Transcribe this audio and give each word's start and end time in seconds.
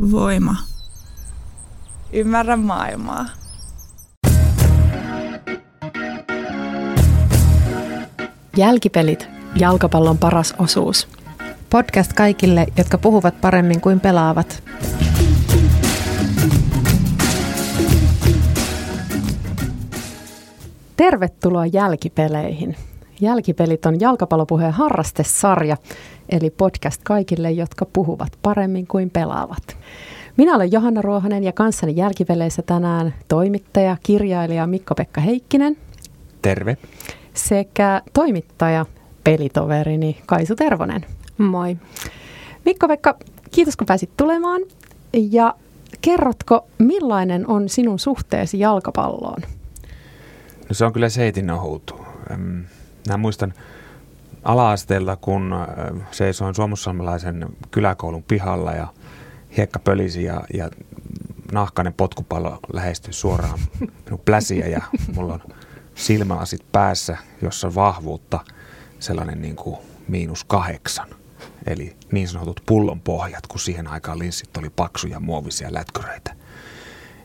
Voima. 0.00 0.56
Ymmärrä 2.12 2.56
maailmaa. 2.56 3.26
Jälkipelit, 8.56 9.28
jalkapallon 9.56 10.18
paras 10.18 10.54
osuus. 10.58 11.08
Podcast 11.70 12.12
kaikille, 12.12 12.66
jotka 12.76 12.98
puhuvat 12.98 13.40
paremmin 13.40 13.80
kuin 13.80 14.00
pelaavat. 14.00 14.62
Tervetuloa 20.96 21.66
jälkipeleihin. 21.66 22.76
Jälkipelit 23.20 23.86
on 23.86 24.00
jalkapallopuheen 24.00 24.72
harrastesarja, 24.72 25.76
eli 26.28 26.50
podcast 26.50 27.00
kaikille, 27.04 27.50
jotka 27.50 27.86
puhuvat 27.92 28.32
paremmin 28.42 28.86
kuin 28.86 29.10
pelaavat. 29.10 29.76
Minä 30.36 30.54
olen 30.54 30.72
Johanna 30.72 31.02
Ruohonen 31.02 31.44
ja 31.44 31.52
kanssani 31.52 31.96
jälkipeleissä 31.96 32.62
tänään 32.62 33.14
toimittaja, 33.28 33.96
kirjailija 34.02 34.66
Mikko-Pekka 34.66 35.20
Heikkinen. 35.20 35.76
Terve. 36.42 36.76
Sekä 37.34 38.02
toimittaja, 38.12 38.86
pelitoverini 39.24 40.18
Kaisu 40.26 40.56
Tervonen. 40.56 41.06
Moi. 41.38 41.76
Mikko-Pekka, 42.64 43.18
kiitos 43.50 43.76
kun 43.76 43.86
pääsit 43.86 44.10
tulemaan. 44.16 44.62
Ja 45.12 45.54
kerrotko, 46.00 46.66
millainen 46.78 47.46
on 47.46 47.68
sinun 47.68 47.98
suhteesi 47.98 48.58
jalkapalloon? 48.58 49.42
No 50.68 50.74
se 50.74 50.84
on 50.84 50.92
kyllä 50.92 51.08
seitin 51.08 51.50
ohut. 51.50 51.94
Mä 53.08 53.16
muistan 53.16 53.54
ala-asteelta, 54.42 55.16
kun 55.16 55.54
seisoin 56.10 56.54
suomussalmelaisen 56.54 57.46
kyläkoulun 57.70 58.22
pihalla 58.22 58.72
ja 58.72 58.86
hiekka 59.56 59.78
pölisi 59.78 60.24
ja, 60.24 60.42
ja 60.54 60.70
nahkainen 61.52 61.94
potkupallo 61.94 62.58
lähestyi 62.72 63.12
suoraan 63.12 63.58
minun 64.04 64.20
pläsiä 64.24 64.66
ja 64.66 64.82
mulla 65.14 65.34
on 65.34 65.42
silmälasit 65.94 66.72
päässä, 66.72 67.16
jossa 67.42 67.66
on 67.66 67.74
vahvuutta 67.74 68.40
sellainen 68.98 69.42
niin 69.42 69.56
kuin 69.56 69.78
miinus 70.08 70.44
kahdeksan. 70.44 71.08
Eli 71.66 71.96
niin 72.12 72.28
sanotut 72.28 72.62
pullon 72.66 73.00
pohjat, 73.00 73.46
kun 73.46 73.60
siihen 73.60 73.86
aikaan 73.86 74.18
linssit 74.18 74.56
oli 74.56 74.70
paksuja 74.70 75.20
muovisia 75.20 75.72
lätkyröitä. 75.72 76.34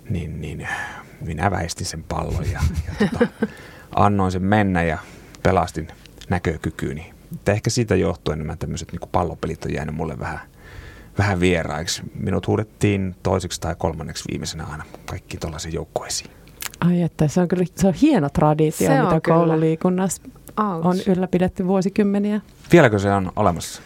Niin, 0.09 0.42
niin 0.42 0.68
minä 1.22 1.52
väistin 1.52 1.86
sen 1.86 2.03
pallon 2.03 2.52
ja, 2.52 2.62
ja 2.88 3.08
tota, 3.09 3.28
annoin 3.96 4.31
sen 4.31 4.44
mennä 4.44 4.84
ja 4.84 4.98
pelastin 5.46 5.88
näkökykyyni. 6.30 7.14
Mutta 7.32 7.52
ehkä 7.52 7.70
siitä 7.70 7.96
johtuen 7.96 8.40
nämä 8.40 8.56
tämmöiset 8.56 8.92
niin 8.92 9.10
pallopelit 9.12 9.66
on 9.66 9.74
jäänyt 9.74 9.96
mulle 9.96 10.20
vähän, 10.20 10.40
vähän 11.18 11.40
vieraiksi. 11.40 12.02
Minut 12.20 12.48
huudettiin 12.48 13.16
toiseksi 13.24 13.62
tai 13.62 13.76
kolmanneksi 13.78 14.24
viimeisenä 14.32 14.66
aina 14.72 14.84
kaikki 15.06 15.38
tuollaisiin 15.38 15.74
joukkueisiin. 15.74 16.32
Ai 16.80 17.02
että 17.02 17.28
se 17.28 17.42
on 17.42 17.48
kyllä 17.48 17.66
se 17.76 17.88
on 17.88 17.94
hieno 17.94 18.30
traditio, 18.30 18.88
se 18.88 19.02
mitä 19.02 19.22
koululiikunnassa 19.28 20.22
Ouch. 20.58 20.86
on 20.86 20.96
ylläpidetty 21.08 21.68
vuosikymmeniä. 21.68 22.42
Vieläkö 22.72 23.00
se 23.00 23.12
on 23.12 23.32
olemassa? 23.36 23.82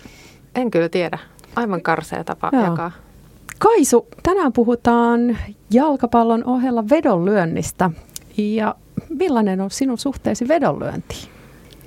En 0.55 0.71
kyllä 0.71 0.89
tiedä. 0.89 1.19
Aivan 1.55 1.81
karsea 1.81 2.23
tapa 2.23 2.49
Joo. 2.53 2.63
jakaa. 2.63 2.91
Kaisu, 3.59 4.07
tänään 4.23 4.53
puhutaan 4.53 5.37
jalkapallon 5.71 6.43
ohella 6.45 6.89
vedonlyönnistä. 6.89 7.91
Ja 8.37 8.75
millainen 9.09 9.61
on 9.61 9.71
sinun 9.71 9.97
suhteesi 9.97 10.47
vedonlyöntiin? 10.47 11.38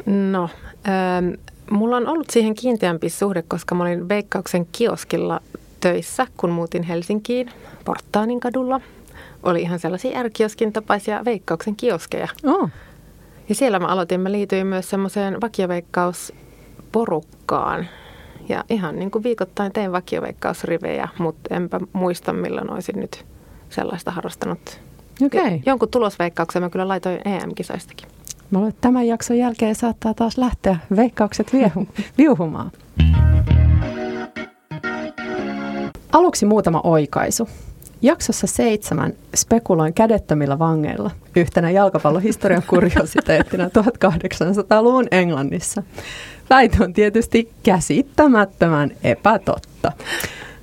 No, 0.06 0.48
ähm, 0.88 1.28
mulla 1.70 1.96
on 1.96 2.08
ollut 2.08 2.30
siihen 2.30 2.54
kiinteämpi 2.54 3.08
suhde, 3.08 3.42
koska 3.42 3.74
mä 3.74 3.82
olin 3.82 4.08
Veikkauksen 4.08 4.66
kioskilla 4.72 5.40
töissä, 5.80 6.26
kun 6.36 6.50
muutin 6.50 6.82
Helsinkiin 6.82 7.50
Porttaanin 7.84 8.40
kadulla. 8.40 8.80
Oli 9.42 9.62
ihan 9.62 9.78
sellaisia 9.78 10.18
ärkioskin 10.18 10.72
tapaisia 10.72 11.24
Veikkauksen 11.24 11.76
kioskeja. 11.76 12.28
Oh. 12.44 12.70
Ja 13.48 13.54
siellä 13.54 13.78
mä 13.78 13.86
aloitin, 13.86 14.20
mä 14.20 14.32
liityin 14.32 14.66
myös 14.66 14.90
semmoiseen 14.90 15.40
vakioveikkausporukkaan. 15.40 17.88
Ja 18.48 18.64
ihan 18.70 18.98
niin 18.98 19.10
kuin 19.10 19.24
viikoittain 19.24 19.72
tein 19.72 19.92
vakioveikkausrivejä, 19.92 21.08
mutta 21.18 21.54
enpä 21.54 21.80
muista 21.92 22.32
milloin 22.32 22.70
olisin 22.70 23.00
nyt 23.00 23.24
sellaista 23.70 24.10
harrastanut. 24.10 24.80
Okay. 25.26 25.60
Jonkun 25.66 25.88
tulosveikkauksen 25.88 26.62
mä 26.62 26.70
kyllä 26.70 26.88
laitoin 26.88 27.20
EM-kisoistakin. 27.24 28.08
Mä 28.52 28.58
luulen, 28.58 28.70
että 28.70 28.80
tämän 28.80 29.06
jakson 29.06 29.38
jälkeen 29.38 29.74
saattaa 29.74 30.14
taas 30.14 30.38
lähteä 30.38 30.76
veikkaukset 30.96 31.52
viehu, 31.52 31.88
viuhumaan. 32.18 32.72
Aluksi 36.12 36.46
muutama 36.46 36.80
oikaisu. 36.84 37.48
Jaksossa 38.02 38.46
seitsemän 38.46 39.12
spekuloin 39.36 39.94
kädettömillä 39.94 40.58
vangeilla 40.58 41.10
yhtenä 41.36 41.70
jalkapallohistorian 41.70 42.62
kuriositeettina 42.66 43.64
1800-luvun 43.78 45.06
Englannissa. 45.10 45.82
Väite 46.50 46.84
on 46.84 46.92
tietysti 46.92 47.52
käsittämättömän 47.62 48.90
epätotta. 49.04 49.92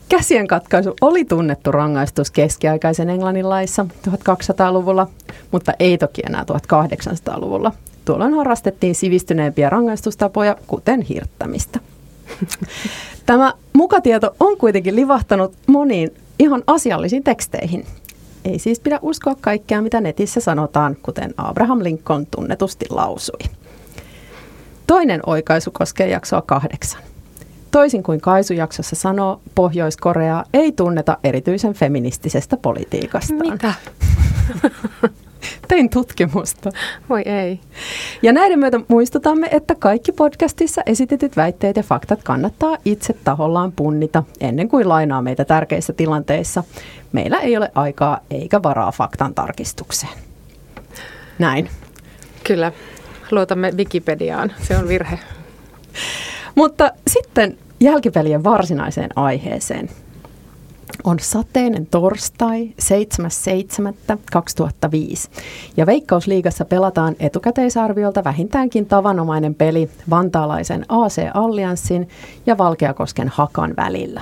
Käsien 0.10 0.48
katkaisu 0.48 0.96
oli 1.02 1.26
tunnettu 1.26 1.72
rangaistus 1.72 2.32
keskiaikaisen 2.32 3.10
Englannin 3.10 3.50
laissa 3.50 3.86
1200-luvulla, 4.10 5.08
mutta 5.52 5.74
ei 5.80 5.98
toki 5.98 6.22
enää 6.26 6.44
1800-luvulla. 6.44 7.72
Tuolloin 8.06 8.34
harrastettiin 8.34 8.96
sivistyneempiä 8.96 9.70
rangaistustapoja, 9.70 10.56
kuten 10.68 11.02
hirttämistä. 11.02 11.80
Tämä 13.26 13.54
mukatieto 13.74 14.36
on 14.40 14.58
kuitenkin 14.58 14.96
livahtanut 14.96 15.54
moniin 15.68 16.12
ihan 16.40 16.64
asiallisiin 16.68 17.24
teksteihin. 17.24 17.86
Ei 18.46 18.60
siis 18.60 18.80
pidä 18.80 19.00
uskoa 19.02 19.36
kaikkea, 19.42 19.82
mitä 19.82 20.02
netissä 20.02 20.40
sanotaan, 20.40 20.98
kuten 21.04 21.34
Abraham 21.38 21.84
Lincoln 21.84 22.28
tunnetusti 22.32 22.86
lausui. 22.90 23.40
Toinen 24.88 25.22
oikaisu 25.26 25.72
koskee 25.72 26.08
jaksoa 26.08 26.42
kahdeksan. 26.42 27.02
Toisin 27.72 28.04
kuin 28.04 28.22
Kaisu-jaksossa 28.22 28.96
sanoo, 28.96 29.42
Pohjois-Korea 29.56 30.44
ei 30.54 30.72
tunneta 30.72 31.18
erityisen 31.24 31.74
feministisestä 31.74 32.58
politiikastaan. 32.58 33.52
Mitä? 33.52 33.74
Tein 35.68 35.90
tutkimusta. 35.90 36.72
Voi 37.10 37.22
ei. 37.22 37.60
Ja 38.22 38.34
näiden 38.34 38.60
myötä 38.60 38.80
muistutamme, 38.88 39.48
että 39.52 39.76
kaikki 39.76 40.12
podcastissa 40.12 40.82
esitetyt 40.86 41.38
väitteet 41.38 41.78
ja 41.78 41.84
faktat 41.84 42.24
kannattaa 42.24 42.78
itse 42.86 43.14
tahollaan 43.24 43.72
punnita 43.72 44.24
ennen 44.40 44.70
kuin 44.70 44.90
lainaa 44.90 45.22
meitä 45.22 45.46
tärkeissä 45.46 45.94
tilanteissa. 45.94 46.64
Meillä 47.12 47.38
ei 47.38 47.58
ole 47.58 47.72
aikaa 47.76 48.20
eikä 48.32 48.64
varaa 48.64 48.92
faktan 48.92 49.36
tarkistukseen. 49.36 50.14
Näin. 51.40 51.70
Kyllä. 52.44 52.72
Luotamme 53.32 53.72
Wikipediaan. 53.78 54.52
Se 54.62 54.78
on 54.78 54.88
virhe. 54.88 55.20
Mutta 56.60 56.92
sitten 57.08 57.58
jälkipelien 57.80 58.44
varsinaiseen 58.44 59.10
aiheeseen. 59.16 59.90
On 61.04 61.20
sateinen 61.20 61.86
torstai 61.86 62.66
7.7.2005 62.66 62.74
ja 65.78 65.86
Veikkausliigassa 65.86 66.66
pelataan 66.66 67.16
etukäteisarviolta 67.20 68.24
vähintäänkin 68.24 68.86
tavanomainen 68.86 69.56
peli 69.56 69.90
vantaalaisen 70.10 70.86
AC 70.90 71.22
Allianssin 71.34 72.10
ja 72.46 72.58
Valkeakosken 72.58 73.28
Hakan 73.28 73.74
välillä. 73.78 74.22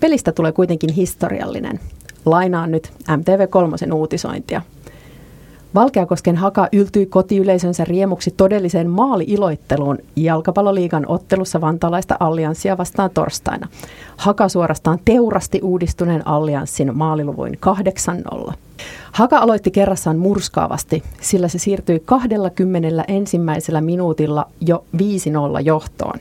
Pelistä 0.00 0.32
tulee 0.32 0.52
kuitenkin 0.52 0.92
historiallinen. 0.92 1.80
Lainaan 2.24 2.70
nyt 2.70 2.92
MTV3 3.08 3.92
uutisointia– 3.92 4.62
Valkeakosken 5.74 6.36
haka 6.36 6.68
yltyi 6.72 7.06
kotiyleisönsä 7.06 7.84
riemuksi 7.84 8.34
todelliseen 8.36 8.90
maali-iloitteluun 8.90 9.98
jalkapalloliigan 10.16 11.04
ottelussa 11.08 11.60
vantaalaista 11.60 12.16
allianssia 12.20 12.78
vastaan 12.78 13.10
torstaina. 13.10 13.68
Haka 14.16 14.48
suorastaan 14.48 14.98
teurasti 15.04 15.60
uudistuneen 15.62 16.26
allianssin 16.26 16.96
maaliluvuin 16.96 17.58
8-0. 18.48 18.52
Haka 19.12 19.38
aloitti 19.38 19.70
kerrassaan 19.70 20.18
murskaavasti, 20.18 21.02
sillä 21.20 21.48
se 21.48 21.58
siirtyi 21.58 22.02
20 22.04 23.04
ensimmäisellä 23.08 23.80
minuutilla 23.80 24.46
jo 24.60 24.84
5-0 24.96 25.00
johtoon. 25.64 26.18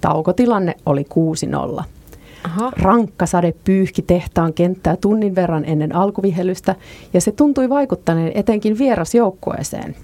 Taukotilanne 0.00 0.74
oli 0.86 1.06
6-0. 1.80 1.84
Aha. 2.44 2.72
Rankka 2.76 3.26
sade 3.26 3.54
pyyhki 3.64 4.02
tehtaan 4.02 4.54
kenttää 4.54 4.96
tunnin 4.96 5.34
verran 5.34 5.64
ennen 5.64 5.94
alkuvihelystä 5.94 6.74
ja 7.12 7.20
se 7.20 7.32
tuntui 7.32 7.68
vaikuttaneen 7.68 8.32
etenkin 8.34 8.78
vierasjoukkueeseen. 8.78 9.96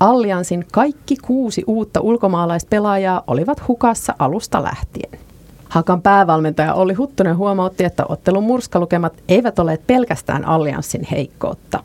Alliansin 0.00 0.64
kaikki 0.72 1.16
kuusi 1.16 1.64
uutta 1.66 2.00
ulkomaalaispelaajaa 2.00 3.22
olivat 3.26 3.68
hukassa 3.68 4.14
alusta 4.18 4.62
lähtien. 4.62 5.20
Hakan 5.68 6.02
päävalmentaja 6.02 6.74
Olli 6.74 6.94
Huttunen 6.94 7.36
huomautti, 7.36 7.84
että 7.84 8.04
ottelun 8.08 8.44
murskalukemat 8.44 9.12
eivät 9.28 9.58
ole 9.58 9.78
pelkästään 9.86 10.44
Allianssin 10.44 11.06
heikkoutta. 11.10 11.82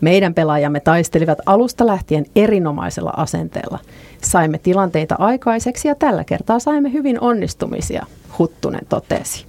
Meidän 0.00 0.34
pelaajamme 0.34 0.80
taistelivat 0.80 1.38
alusta 1.46 1.86
lähtien 1.86 2.26
erinomaisella 2.36 3.12
asenteella. 3.16 3.78
Saimme 4.22 4.58
tilanteita 4.58 5.14
aikaiseksi 5.18 5.88
ja 5.88 5.94
tällä 5.94 6.24
kertaa 6.24 6.58
saimme 6.58 6.92
hyvin 6.92 7.20
onnistumisia, 7.20 8.06
Huttunen 8.38 8.86
totesi. 8.88 9.46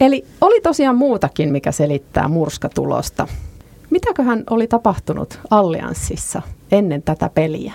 Eli 0.00 0.24
oli 0.40 0.60
tosiaan 0.60 0.96
muutakin, 0.96 1.52
mikä 1.52 1.72
selittää 1.72 2.28
murskatulosta. 2.28 3.28
Mitäköhän 3.90 4.44
oli 4.50 4.66
tapahtunut 4.66 5.40
Allianssissa 5.50 6.42
ennen 6.72 7.02
tätä 7.02 7.30
peliä? 7.34 7.72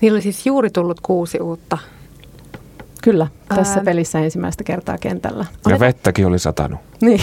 Niillä 0.00 0.16
oli 0.16 0.22
siis 0.22 0.46
juuri 0.46 0.70
tullut 0.70 1.00
kuusi 1.00 1.40
uutta. 1.40 1.78
Kyllä, 3.02 3.26
tässä 3.54 3.78
Ää... 3.78 3.84
pelissä 3.84 4.18
ensimmäistä 4.18 4.64
kertaa 4.64 4.98
kentällä. 4.98 5.46
Ja 5.68 5.80
vettäkin 5.80 6.26
oli 6.26 6.38
satanut. 6.38 6.80
Niin. 7.00 7.20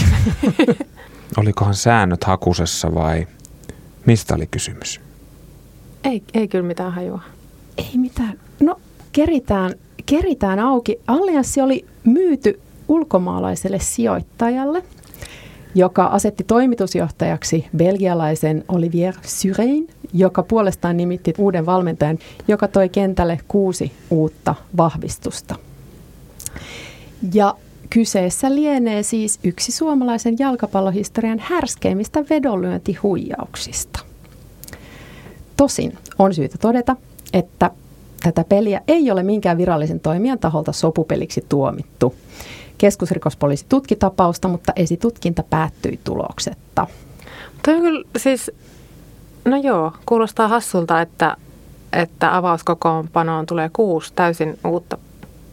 Olikohan 1.38 1.75
säännöt 1.75 2.24
hakusessa 2.24 2.94
vai 2.95 3.27
mistä 4.06 4.36
oli 4.36 4.48
kysymys? 4.48 5.01
Ei, 6.04 6.24
ei 6.33 6.48
kyllä 6.48 6.68
mitään 6.68 6.92
hajua. 6.94 7.22
Ei 7.77 7.92
mitään. 7.98 8.39
No, 8.60 8.80
keritään, 9.12 9.74
keritään 10.06 10.60
auki. 10.60 11.00
Allianssi 11.07 11.62
oli 11.62 11.86
myyty 12.04 12.60
ulkomaalaiselle 12.88 13.80
sijoittajalle, 13.80 14.83
joka 15.75 16.06
asetti 16.06 16.44
toimitusjohtajaksi 16.44 17.66
belgialaisen 17.77 18.63
Olivier 18.68 19.13
Syrein, 19.22 19.88
joka 20.13 20.44
puolestaan 20.44 20.98
nimitti 20.98 21.33
uuden 21.38 21.66
valmentajan, 21.66 22.19
joka 22.48 22.68
toi 22.68 22.89
kentälle 22.89 23.39
kuusi 23.48 23.92
uutta 24.10 24.56
vahvistusta. 24.77 25.56
Ja 27.33 27.56
kyseessä 27.89 28.55
lienee 28.55 29.03
siis 29.03 29.39
yksi 29.43 29.71
suomalaisen 29.71 30.35
jalkapallohistorian 30.39 31.39
härskeimmistä 31.39 32.23
vedonlyöntihuijauksista. 32.29 33.99
Tosin 35.57 35.97
on 36.19 36.33
syytä 36.33 36.57
todeta, 36.57 36.95
että 37.33 37.71
tätä 38.23 38.43
peliä 38.49 38.81
ei 38.87 39.11
ole 39.11 39.23
minkään 39.23 39.57
virallisen 39.57 39.99
toimijan 39.99 40.39
taholta 40.39 40.71
sopupeliksi 40.71 41.45
tuomittu. 41.49 42.15
Keskusrikospoliisi 42.77 43.65
tutki 43.69 43.95
tapausta, 43.95 44.47
mutta 44.47 44.73
esitutkinta 44.75 45.43
päättyi 45.49 45.99
tuloksetta. 46.03 46.88
Toi 47.65 47.75
on 47.75 47.81
kyllä 47.81 48.03
siis, 48.17 48.51
no 49.45 49.57
joo, 49.57 49.91
kuulostaa 50.05 50.47
hassulta, 50.47 51.01
että, 51.01 51.38
että 51.93 52.38
avauskokoonpanoon 52.38 53.45
tulee 53.45 53.69
kuusi 53.73 54.13
täysin 54.15 54.59
uutta 54.65 54.97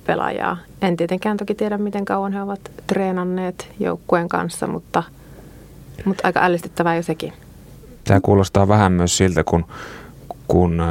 pelaajaa. 0.07 0.57
En 0.83 0.97
tietenkään 0.97 1.37
toki 1.37 1.55
tiedä, 1.55 1.79
miten 1.79 2.05
kauan 2.05 2.33
he 2.33 2.43
ovat 2.43 2.61
treenanneet 2.87 3.69
joukkueen 3.81 4.29
kanssa, 4.29 4.67
mutta, 4.67 5.03
mutta 6.05 6.27
aika 6.27 6.41
ällistyttävää 6.45 6.97
jo 6.97 7.03
sekin. 7.03 7.33
Tämä 8.05 8.21
kuulostaa 8.21 8.69
vähän 8.69 8.93
myös 8.93 9.17
siltä, 9.17 9.45
kun, 9.45 9.65
kun 10.49 10.83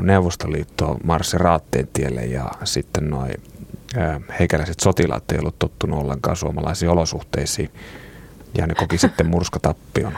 Neuvostoliitto 0.00 0.96
marssi 1.04 1.38
Raatteen 1.38 1.88
tielle 1.92 2.24
ja 2.24 2.50
sitten 2.64 3.10
noin 3.10 3.34
heikäläiset 4.38 4.80
sotilaat 4.80 5.32
ei 5.32 5.38
ollut 5.38 5.58
tottunut 5.58 6.02
ollenkaan 6.02 6.36
suomalaisiin 6.36 6.90
olosuhteisiin 6.90 7.70
ja 8.58 8.66
ne 8.66 8.74
koki 8.74 8.98
sitten 8.98 9.26
murskatappion. 9.26 10.12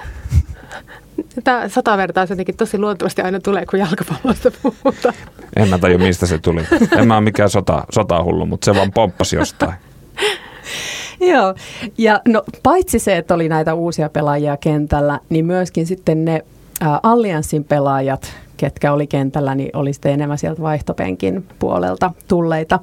Tämä 1.45 1.69
sotavertaus 1.69 2.31
jotenkin 2.31 2.57
tosi 2.57 2.79
luontevasti 2.79 3.23
aina 3.23 3.41
tulee, 3.41 3.67
kun 3.67 3.79
jalkapallosta 3.79 4.51
puhutaan. 4.63 5.15
En 5.57 5.69
mä 5.69 5.79
tajua, 5.79 5.99
mistä 5.99 6.27
se 6.27 6.39
tuli. 6.39 6.63
En 6.99 7.09
mä 7.09 7.15
ole 7.15 7.25
mikään 7.25 7.51
sota, 7.51 7.85
sotahullu, 7.93 8.47
mutta 8.47 8.65
se 8.65 8.75
vaan 8.75 8.93
pomppasi 8.93 9.37
jostain. 9.37 9.73
Joo, 11.21 11.55
ja 11.99 12.21
no 12.29 12.43
paitsi 12.63 12.99
se, 12.99 13.17
että 13.17 13.35
oli 13.35 13.49
näitä 13.49 13.75
uusia 13.75 14.09
pelaajia 14.09 14.57
kentällä, 14.57 15.21
niin 15.29 15.47
myöskin 15.47 15.87
sitten 15.87 16.25
ne 16.25 16.45
ä, 16.83 17.01
Allianssin 17.03 17.65
pelaajat, 17.65 18.33
ketkä 18.57 18.93
oli 18.93 19.07
kentällä, 19.07 19.55
niin 19.55 19.71
oli 19.77 19.93
sitten 19.93 20.13
enemmän 20.13 20.39
sieltä 20.39 20.63
vaihtopenkin 20.63 21.47
puolelta 21.59 22.11
tulleita. 22.29 22.81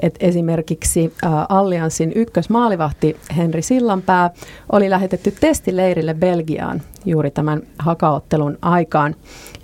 Et 0.00 0.14
esimerkiksi 0.20 1.12
ä, 1.24 1.28
Allianssin 1.48 2.12
ykkösmaalivahti 2.14 3.16
Henri 3.36 3.62
Sillanpää 3.62 4.30
oli 4.72 4.90
lähetetty 4.90 5.34
testileirille 5.40 6.14
Belgiaan 6.14 6.82
juuri 7.06 7.30
tämän 7.30 7.62
hakaottelun 7.78 8.58
aikaan. 8.62 9.14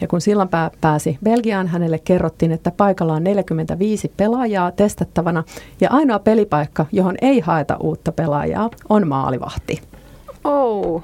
Ja 0.01 0.09
kun 0.09 0.21
Sillanpää 0.21 0.71
pääsi 0.81 1.19
Belgiaan, 1.25 1.67
hänelle 1.67 1.99
kerrottiin, 1.99 2.53
että 2.53 2.71
paikalla 2.71 3.13
on 3.13 3.25
45 3.25 4.13
pelaajaa 4.17 4.71
testattavana 4.71 5.45
ja 5.81 5.91
ainoa 5.91 6.19
pelipaikka, 6.19 6.87
johon 6.93 7.15
ei 7.23 7.41
haeta 7.41 7.77
uutta 7.81 8.13
pelaajaa, 8.13 8.71
on 8.89 9.09
maalivahti. 9.09 9.83
Oh. 10.45 11.03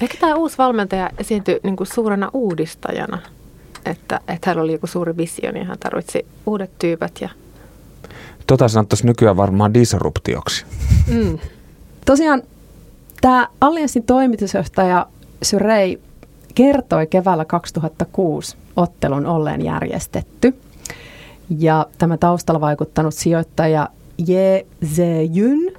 Ehkä 0.00 0.16
tämä 0.20 0.34
uusi 0.34 0.58
valmentaja 0.58 1.10
esiintyi 1.18 1.60
niin 1.62 1.76
kuin 1.76 1.86
suurena 1.86 2.30
uudistajana, 2.32 3.18
että, 3.86 4.20
että 4.28 4.50
hänellä 4.50 4.64
oli 4.64 4.72
joku 4.72 4.86
suuri 4.86 5.16
visio, 5.16 5.52
niin 5.52 5.66
hän 5.66 5.78
tarvitsi 5.78 6.26
uudet 6.46 6.70
tyypät. 6.78 7.20
Ja... 7.20 7.28
Tota 8.46 8.68
sanottaisiin 8.68 9.08
nykyään 9.08 9.36
varmaan 9.36 9.74
disruptioksi. 9.74 10.64
Mm. 11.06 11.38
Tosiaan 12.04 12.42
tämä 13.20 13.48
Allianssin 13.60 14.02
toimitusjohtaja 14.02 15.06
Syrei 15.42 16.00
kertoi 16.54 17.06
keväällä 17.06 17.44
2006 17.44 18.56
ottelun 18.76 19.26
olleen 19.26 19.64
järjestetty. 19.64 20.56
Ja 21.58 21.86
tämä 21.98 22.16
taustalla 22.16 22.60
vaikuttanut 22.60 23.14
sijoittaja 23.14 23.88
Je 24.26 24.66
Zeyun, 24.84 25.72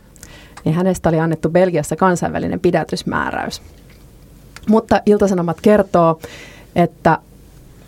niin 0.65 0.75
hänestä 0.75 1.09
oli 1.09 1.19
annettu 1.19 1.49
Belgiassa 1.49 1.95
kansainvälinen 1.95 2.59
pidätysmääräys. 2.59 3.61
Mutta 4.69 5.01
Iltasanomat 5.05 5.61
kertoo, 5.61 6.19
että 6.75 7.17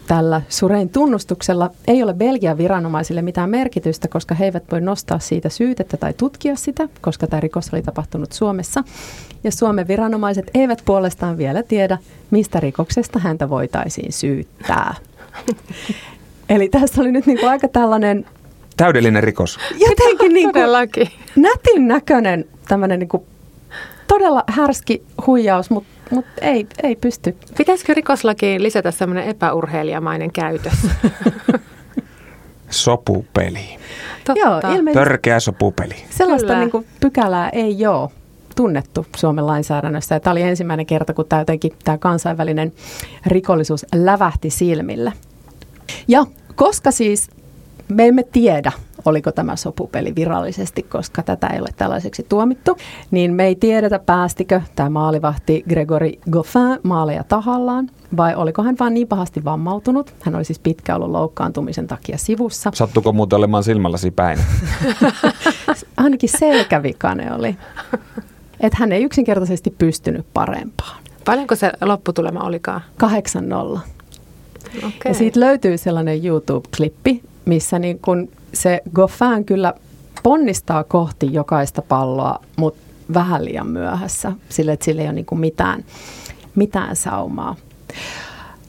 tällä 0.09 0.41
Surein 0.49 0.89
tunnustuksella 0.89 1.69
ei 1.87 2.03
ole 2.03 2.13
Belgian 2.13 2.57
viranomaisille 2.57 3.21
mitään 3.21 3.49
merkitystä, 3.49 4.07
koska 4.07 4.35
he 4.35 4.45
eivät 4.45 4.63
voi 4.71 4.81
nostaa 4.81 5.19
siitä 5.19 5.49
syytettä 5.49 5.97
tai 5.97 6.13
tutkia 6.13 6.55
sitä, 6.55 6.89
koska 7.01 7.27
tämä 7.27 7.39
rikos 7.39 7.73
oli 7.73 7.81
tapahtunut 7.81 8.31
Suomessa. 8.31 8.83
Ja 9.43 9.51
Suomen 9.51 9.87
viranomaiset 9.87 10.51
eivät 10.53 10.81
puolestaan 10.85 11.37
vielä 11.37 11.63
tiedä, 11.63 11.97
mistä 12.31 12.59
rikoksesta 12.59 13.19
häntä 13.19 13.49
voitaisiin 13.49 14.13
syyttää. 14.13 14.95
Eli 16.49 16.69
tässä 16.69 17.01
oli 17.01 17.11
nyt 17.11 17.25
niin 17.25 17.39
kuin 17.39 17.49
aika 17.49 17.67
tällainen... 17.67 18.25
Täydellinen 18.77 19.23
rikos. 19.23 19.59
Jotenkin 19.89 20.33
niin 20.33 20.53
kuin 20.53 21.11
nätin 21.35 21.87
näköinen 21.87 22.45
tämmöinen 22.67 22.99
niin 22.99 23.09
kuin 23.09 23.23
todella 24.07 24.43
härski 24.47 25.03
huijaus, 25.27 25.69
mutta 25.69 25.89
mut 26.09 26.25
ei, 26.41 26.67
ei 26.83 26.95
pysty. 26.95 27.37
Pitäisikö 27.57 27.93
rikoslakiin 27.93 28.63
lisätä 28.63 28.91
semmoinen 28.91 29.23
epäurheilijamainen 29.27 30.31
käytös? 30.31 30.73
Sopupeli. 32.69 33.77
Totta. 34.25 34.39
Joo, 34.39 34.59
ilmeisesti 34.59 34.93
Törkeä 34.93 35.39
sopupeli. 35.39 35.95
sellaista 36.09 36.47
Kyllä. 36.47 36.59
niin 36.59 36.71
kuin 36.71 36.85
pykälää 36.99 37.49
ei 37.49 37.87
ole 37.87 38.09
tunnettu 38.55 39.05
Suomen 39.15 39.47
lainsäädännössä. 39.47 40.15
Ja 40.15 40.19
tämä 40.19 40.31
oli 40.31 40.41
ensimmäinen 40.41 40.85
kerta, 40.85 41.13
kun 41.13 41.25
tämä, 41.29 41.41
jotenkin, 41.41 41.71
tämä 41.83 41.97
kansainvälinen 41.97 42.73
rikollisuus 43.25 43.85
lävähti 43.95 44.49
silmille. 44.49 45.13
Ja 46.07 46.25
koska 46.55 46.91
siis 46.91 47.29
me 47.87 48.07
emme 48.07 48.23
tiedä, 48.23 48.71
oliko 49.05 49.31
tämä 49.31 49.55
sopupeli 49.55 50.15
virallisesti, 50.15 50.83
koska 50.83 51.23
tätä 51.23 51.47
ei 51.47 51.59
ole 51.59 51.69
tällaiseksi 51.77 52.25
tuomittu, 52.29 52.77
niin 53.11 53.33
me 53.33 53.45
ei 53.45 53.55
tiedetä, 53.55 53.99
päästikö 53.99 54.61
tämä 54.75 54.89
maalivahti 54.89 55.63
Gregory 55.69 56.11
Goffin 56.31 56.79
maaleja 56.83 57.23
tahallaan, 57.23 57.89
vai 58.17 58.35
oliko 58.35 58.63
hän 58.63 58.75
vain 58.79 58.93
niin 58.93 59.07
pahasti 59.07 59.43
vammautunut. 59.43 60.13
Hän 60.21 60.35
oli 60.35 60.45
siis 60.45 60.59
pitkä 60.59 60.95
ollut 60.95 61.11
loukkaantumisen 61.11 61.87
takia 61.87 62.17
sivussa. 62.17 62.71
Sattuko 62.73 63.13
muuten 63.13 63.37
olemaan 63.37 63.63
silmälläsi 63.63 64.11
päin? 64.11 64.39
Ainakin 65.97 66.29
selkävikainen 66.29 67.33
oli. 67.33 67.55
Että 68.59 68.77
hän 68.79 68.91
ei 68.91 69.03
yksinkertaisesti 69.03 69.75
pystynyt 69.77 70.25
parempaan. 70.33 71.03
Paljonko 71.25 71.55
se 71.55 71.71
lopputulema 71.81 72.39
olikaan? 72.39 72.81
8-0. 73.75 73.79
Okay. 74.77 74.91
Ja 75.05 75.13
siitä 75.13 75.39
löytyy 75.39 75.77
sellainen 75.77 76.19
YouTube-klippi, 76.23 77.21
missä 77.45 77.79
niin 77.79 77.99
kun 77.99 78.29
se 78.53 78.81
Goffin 78.93 79.45
kyllä 79.45 79.73
ponnistaa 80.23 80.83
kohti 80.83 81.33
jokaista 81.33 81.81
palloa, 81.81 82.39
mutta 82.55 82.81
vähän 83.13 83.45
liian 83.45 83.67
myöhässä, 83.67 84.31
sillä 84.49 84.71
ei 84.71 85.03
ole 85.03 85.13
niin 85.13 85.25
kuin 85.25 85.39
mitään, 85.39 85.85
mitään 86.55 86.95
saumaa. 86.95 87.55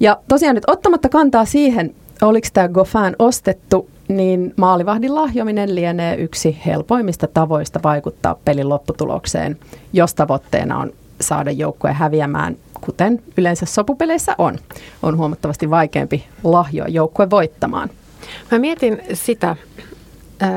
Ja 0.01 0.19
tosiaan 0.29 0.55
nyt 0.55 0.65
ottamatta 0.67 1.09
kantaa 1.09 1.45
siihen, 1.45 1.95
oliko 2.23 2.49
tämä 2.53 2.69
Goffin 2.69 3.17
ostettu, 3.19 3.89
niin 4.09 4.55
maalivahdin 4.57 5.15
lahjominen 5.15 5.75
lienee 5.75 6.17
yksi 6.17 6.59
helpoimmista 6.67 7.27
tavoista 7.27 7.81
vaikuttaa 7.83 8.37
pelin 8.45 8.69
lopputulokseen, 8.69 9.59
jos 9.93 10.15
tavoitteena 10.15 10.79
on 10.79 10.93
saada 11.21 11.51
joukkue 11.51 11.93
häviämään, 11.93 12.57
kuten 12.81 13.23
yleensä 13.37 13.67
sopupeleissä 13.67 14.35
on. 14.39 14.59
On 15.03 15.17
huomattavasti 15.17 15.71
vaikeampi 15.71 16.25
lahjoa 16.45 16.89
joukkue 16.89 17.31
voittamaan. 17.31 17.91
Mä 18.50 18.59
mietin 18.59 19.03
sitä 19.12 19.57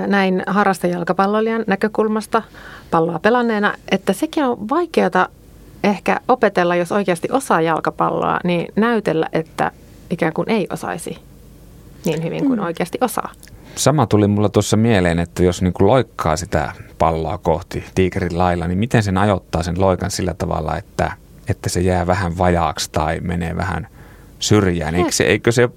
näin 0.07 0.43
harrastajalkapalloilijan 0.47 1.63
näkökulmasta 1.67 2.41
palloa 2.91 3.19
pelanneena, 3.19 3.73
että 3.91 4.13
sekin 4.13 4.43
on 4.45 4.69
vaikeata 4.69 5.29
ehkä 5.83 6.19
opetella, 6.27 6.75
jos 6.75 6.91
oikeasti 6.91 7.27
osaa 7.31 7.61
jalkapalloa, 7.61 8.39
niin 8.43 8.67
näytellä, 8.75 9.27
että 9.33 9.71
ikään 10.09 10.33
kuin 10.33 10.49
ei 10.49 10.67
osaisi 10.69 11.17
niin 12.05 12.23
hyvin 12.23 12.45
kuin 12.45 12.59
Mm. 12.59 12.65
oikeasti 12.65 12.97
osaa. 13.01 13.31
Sama 13.75 14.05
tuli 14.07 14.27
mulla 14.27 14.49
tuossa 14.49 14.77
mieleen, 14.77 15.19
että 15.19 15.43
jos 15.43 15.61
niin 15.61 15.73
kuin 15.73 15.87
loikkaa 15.87 16.37
sitä 16.37 16.71
palloa 16.97 17.37
kohti 17.37 17.83
tiikerin 17.95 18.37
lailla, 18.37 18.67
niin 18.67 18.77
miten 18.77 19.03
sen 19.03 19.17
ajoittaa 19.17 19.63
sen 19.63 19.81
loikan 19.81 20.11
sillä 20.11 20.33
tavalla, 20.33 20.77
että, 20.77 21.11
että 21.47 21.69
se 21.69 21.81
jää 21.81 22.07
vähän 22.07 22.37
vajaaksi 22.37 22.89
tai 22.91 23.19
menee 23.19 23.55
vähän 23.55 23.87
syrjään. 24.39 24.95
Eikö 24.95 25.11
se, 25.11 25.23
eikö 25.23 25.51
se 25.51 25.69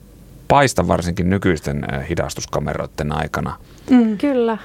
paista 0.49 0.89
varsinkin 0.89 1.31
nykyisten 1.31 1.95
äh, 1.95 2.09
hidastuskameroiden 2.09 3.13
aikana? 3.13 3.57
Mm. 3.91 4.19
Kyllä. 4.19 4.59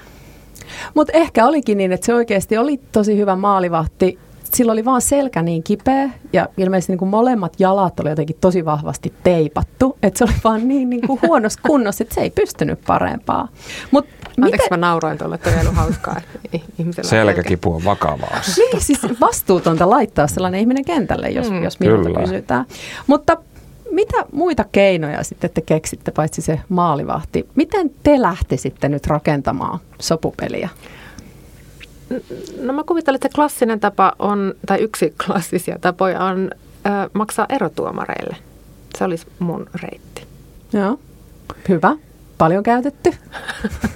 Mutta 0.94 1.12
ehkä 1.12 1.46
olikin 1.46 1.78
niin, 1.78 1.92
että 1.92 2.06
se 2.06 2.14
oikeasti 2.14 2.58
oli 2.58 2.80
tosi 2.92 3.16
hyvä 3.16 3.36
maalivahti 3.36 4.18
sillä 4.54 4.72
oli 4.72 4.84
vaan 4.84 5.00
selkä 5.00 5.42
niin 5.42 5.62
kipeä 5.62 6.10
ja 6.32 6.48
ilmeisesti 6.56 6.92
niin 6.92 6.98
kuin 6.98 7.08
molemmat 7.08 7.52
jalat 7.58 8.00
oli 8.00 8.08
jotenkin 8.08 8.36
tosi 8.40 8.64
vahvasti 8.64 9.12
teipattu. 9.24 9.98
Että 10.02 10.18
se 10.18 10.24
oli 10.24 10.32
vaan 10.44 10.68
niin, 10.68 10.90
niin 10.90 11.06
kuin 11.06 11.18
huonossa 11.22 11.60
kunnossa, 11.68 12.04
että 12.04 12.14
se 12.14 12.20
ei 12.20 12.30
pystynyt 12.30 12.78
parempaa. 12.86 13.48
Mut 13.90 14.06
Anteeksi, 14.28 14.62
miten... 14.64 14.66
mä 14.70 14.76
nauroin 14.86 15.18
tuolle, 15.18 15.34
että 15.34 15.50
oli 15.50 15.74
hauskaa. 15.74 16.20
Selkäkipu 17.02 17.74
on 17.74 17.84
vakavaa. 17.84 18.40
niin, 18.56 18.80
siis 18.80 19.00
vastuutonta 19.20 19.90
laittaa 19.90 20.26
sellainen 20.26 20.60
ihminen 20.60 20.84
kentälle, 20.84 21.30
jos, 21.30 21.50
mm, 21.50 21.62
jos 21.62 21.80
minulta 21.80 22.20
kysytään. 22.20 22.64
Mutta 23.06 23.36
mitä 23.92 24.16
muita 24.32 24.64
keinoja 24.72 25.22
sitten 25.22 25.50
te 25.50 25.60
keksitte, 25.60 26.10
paitsi 26.10 26.42
se 26.42 26.60
maalivahti? 26.68 27.48
Miten 27.54 27.90
te 28.02 28.22
lähtisitte 28.22 28.88
nyt 28.88 29.06
rakentamaan 29.06 29.78
sopupeliä? 30.00 30.68
No 32.60 32.72
mä 32.72 32.84
kuvittelen, 32.84 33.14
että 33.14 33.28
se 33.28 33.34
klassinen 33.34 33.80
tapa 33.80 34.12
on, 34.18 34.54
tai 34.66 34.78
yksi 34.78 35.14
klassisia 35.26 35.78
tapoja 35.80 36.24
on 36.24 36.50
ö, 36.86 37.10
maksaa 37.12 37.46
erotuomareille. 37.48 38.36
Se 38.98 39.04
olisi 39.04 39.26
mun 39.38 39.66
reitti. 39.82 40.26
Joo, 40.72 40.98
hyvä. 41.68 41.96
Paljon 42.38 42.62
käytetty. 42.62 43.10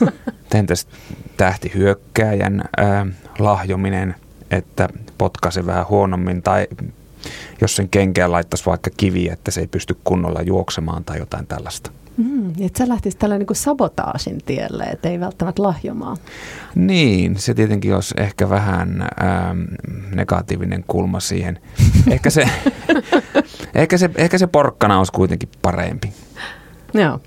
Entäs 0.55 0.87
tähtihyökkääjän 1.37 2.65
äh, 2.81 3.07
lahjominen, 3.39 4.15
että 4.51 4.89
potkaisi 5.19 5.67
vähän 5.67 5.89
huonommin 5.89 6.43
tai 6.43 6.67
jos 7.61 7.77
sen 7.77 7.89
kenkään 7.89 8.33
laittaisi 8.33 8.67
vaikka 8.67 8.91
kivi, 8.97 9.29
että 9.29 9.51
se 9.51 9.61
ei 9.61 9.67
pysty 9.67 9.97
kunnolla 10.05 10.43
juoksemaan 10.43 11.05
tai 11.05 11.19
jotain 11.19 11.47
tällaista. 11.47 11.91
Mm, 12.17 12.51
että 12.61 12.79
sä 12.79 12.89
lähtisit 12.89 13.19
tällä 13.19 13.39
niin 13.39 13.47
sabotaasin 13.53 14.39
tielle, 14.47 14.85
että 14.85 15.09
ei 15.09 15.21
välttämättä 15.21 15.63
lahjomaan. 15.63 16.17
Niin, 16.75 17.39
se 17.39 17.55
tietenkin 17.55 17.95
olisi 17.95 18.15
ehkä 18.17 18.49
vähän 18.49 19.03
ähm, 19.03 19.61
negatiivinen 20.15 20.85
kulma 20.89 21.21
siihen. 21.21 21.59
Ehkä 22.11 22.31
se, 22.31 22.49
ehkä, 23.75 23.99
se, 23.99 24.11
ehkä 24.17 24.39
se 24.39 24.47
porkkana 24.47 24.99
olisi 24.99 25.13
kuitenkin 25.13 25.49
parempi. 25.63 26.13
Joo. 26.95 27.21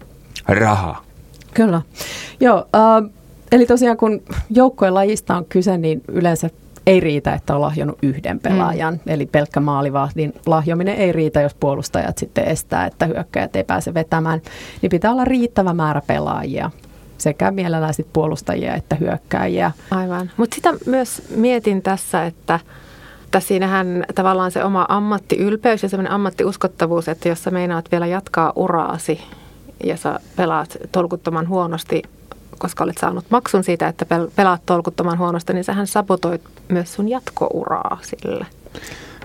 Raha. 0.47 1.03
Kyllä. 1.53 1.81
Joo, 2.39 2.67
äh, 2.75 3.11
eli 3.51 3.65
tosiaan 3.65 3.97
kun 3.97 4.21
joukkojen 4.49 4.93
lajista 4.93 5.37
on 5.37 5.45
kyse, 5.45 5.77
niin 5.77 6.01
yleensä 6.07 6.49
ei 6.85 6.99
riitä, 6.99 7.33
että 7.33 7.55
on 7.55 7.61
lahjonnut 7.61 7.97
yhden 8.01 8.39
pelaajan. 8.39 8.93
Mm. 8.93 9.13
Eli 9.13 9.25
pelkkä 9.25 9.59
maalivahdin 9.59 10.33
lahjominen 10.45 10.95
ei 10.95 11.11
riitä, 11.11 11.41
jos 11.41 11.53
puolustajat 11.53 12.17
sitten 12.17 12.45
estää, 12.45 12.85
että 12.85 13.05
hyökkäjät 13.05 13.55
ei 13.55 13.63
pääse 13.63 13.93
vetämään. 13.93 14.41
Niin 14.81 14.89
pitää 14.89 15.11
olla 15.11 15.25
riittävä 15.25 15.73
määrä 15.73 16.01
pelaajia 16.07 16.71
sekä 17.17 17.51
mielellään 17.51 17.93
sit 17.93 18.07
puolustajia 18.13 18.75
että 18.75 18.95
hyökkääjiä. 18.95 19.71
Aivan. 19.91 20.31
Mutta 20.37 20.55
sitä 20.55 20.73
myös 20.85 21.21
mietin 21.35 21.81
tässä, 21.81 22.25
että 22.25 22.59
että 23.25 23.39
siinähän 23.39 24.05
tavallaan 24.15 24.51
se 24.51 24.63
oma 24.63 24.85
ammattiylpeys 24.89 25.83
ja 25.83 25.89
semmoinen 25.89 26.11
ammattiuskottavuus, 26.11 27.07
että 27.07 27.29
jos 27.29 27.43
sä 27.43 27.51
meinaat 27.51 27.91
vielä 27.91 28.07
jatkaa 28.07 28.53
uraasi 28.55 29.21
ja 29.83 29.97
sä 29.97 30.19
pelaat 30.35 30.77
tolkuttoman 30.91 31.47
huonosti, 31.47 32.01
koska 32.59 32.83
olet 32.83 32.97
saanut 32.97 33.25
maksun 33.29 33.63
siitä, 33.63 33.87
että 33.87 34.05
pelaat 34.35 34.61
tolkuttoman 34.65 35.17
huonosti, 35.17 35.53
niin 35.53 35.63
sähän 35.63 35.87
sabotoit 35.87 36.41
myös 36.67 36.93
sun 36.93 37.09
jatkouraa 37.09 37.97
sille. 38.01 38.45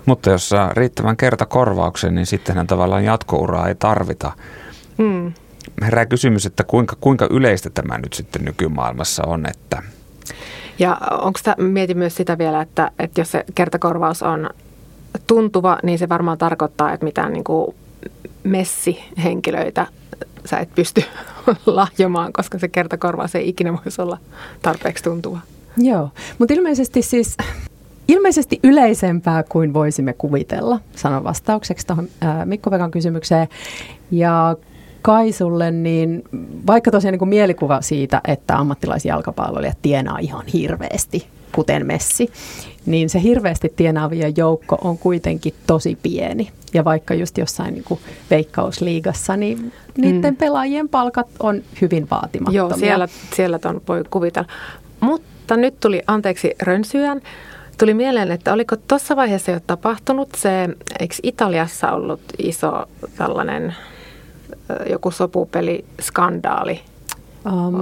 Mutta 0.06 0.30
jos 0.30 0.48
saa 0.48 0.72
riittävän 0.72 1.16
kertakorvauksen, 1.16 2.14
niin 2.14 2.26
sittenhän 2.26 2.66
tavallaan 2.66 3.04
jatkouraa 3.04 3.68
ei 3.68 3.74
tarvita. 3.74 4.32
Mm. 4.98 5.32
Herää 5.82 6.06
kysymys, 6.06 6.46
että 6.46 6.64
kuinka, 6.64 6.96
kuinka 7.00 7.26
yleistä 7.30 7.70
tämä 7.70 7.98
nyt 7.98 8.12
sitten 8.12 8.44
nykymaailmassa 8.44 9.22
on, 9.26 9.46
että 9.46 9.82
ja 10.78 10.98
onko 11.10 11.38
sitä, 11.38 11.54
mietin 11.58 11.98
myös 11.98 12.16
sitä 12.16 12.38
vielä, 12.38 12.62
että, 12.62 12.90
että 12.98 13.20
jos 13.20 13.30
se 13.30 13.44
kertakorvaus 13.54 14.22
on 14.22 14.50
tuntuva, 15.26 15.78
niin 15.82 15.98
se 15.98 16.08
varmaan 16.08 16.38
tarkoittaa, 16.38 16.92
että 16.92 17.04
mitään 17.04 17.32
niin 17.32 17.44
kuin 17.44 17.74
messihenkilöitä 18.44 19.86
sä 20.44 20.58
et 20.58 20.74
pysty 20.74 21.02
lahjomaan, 21.66 22.32
koska 22.32 22.58
se 22.58 22.68
kertakorvaus 22.68 23.34
ei 23.34 23.48
ikinä 23.48 23.72
voisi 23.72 24.02
olla 24.02 24.18
tarpeeksi 24.62 25.04
tuntuva. 25.04 25.38
Joo, 25.76 26.10
mutta 26.38 26.54
ilmeisesti 26.54 27.02
siis 27.02 27.36
ilmeisesti 28.08 28.60
yleisempää 28.62 29.42
kuin 29.42 29.74
voisimme 29.74 30.12
kuvitella, 30.12 30.80
sanon 30.96 31.24
vastaukseksi 31.24 31.86
tuohon 31.86 32.08
Mikko 32.44 32.70
Vekan 32.70 32.90
kysymykseen. 32.90 33.48
Ja 34.10 34.56
Kaisulle, 35.02 35.70
niin 35.70 36.22
vaikka 36.66 36.90
tosiaan 36.90 37.12
niin 37.12 37.18
kuin 37.18 37.28
mielikuva 37.28 37.80
siitä, 37.80 38.20
että 38.28 38.56
ammattilaisjalkapalloilijat 38.56 39.78
tienaa 39.82 40.18
ihan 40.18 40.46
hirveästi, 40.46 41.26
kuten 41.54 41.86
Messi, 41.86 42.30
niin 42.86 43.10
se 43.10 43.22
hirveästi 43.22 43.72
tienaavien 43.76 44.36
joukko 44.36 44.78
on 44.80 44.98
kuitenkin 44.98 45.54
tosi 45.66 45.98
pieni. 46.02 46.50
Ja 46.74 46.84
vaikka 46.84 47.14
just 47.14 47.38
jossain 47.38 47.74
niin 47.74 47.84
kuin 47.84 48.00
veikkausliigassa, 48.30 49.36
niin 49.36 49.72
niiden 49.98 50.34
mm. 50.34 50.36
pelaajien 50.36 50.88
palkat 50.88 51.26
on 51.40 51.62
hyvin 51.80 52.10
vaatimattomia. 52.10 52.58
Joo, 52.58 52.76
siellä, 52.76 53.08
siellä 53.36 53.58
ton 53.58 53.80
voi 53.88 54.04
kuvitella. 54.10 54.48
Mutta 55.00 55.56
nyt 55.56 55.80
tuli, 55.80 56.02
anteeksi 56.06 56.50
rönsyään, 56.62 57.20
tuli 57.78 57.94
mieleen, 57.94 58.30
että 58.30 58.52
oliko 58.52 58.76
tuossa 58.76 59.16
vaiheessa 59.16 59.50
jo 59.50 59.60
tapahtunut 59.66 60.28
se, 60.36 60.68
eikö 61.00 61.14
Italiassa 61.22 61.92
ollut 61.92 62.20
iso 62.38 62.88
tällainen 63.16 63.74
joku 64.90 65.10
sopupeli-skandaali? 65.10 66.80
Um, 67.46 67.74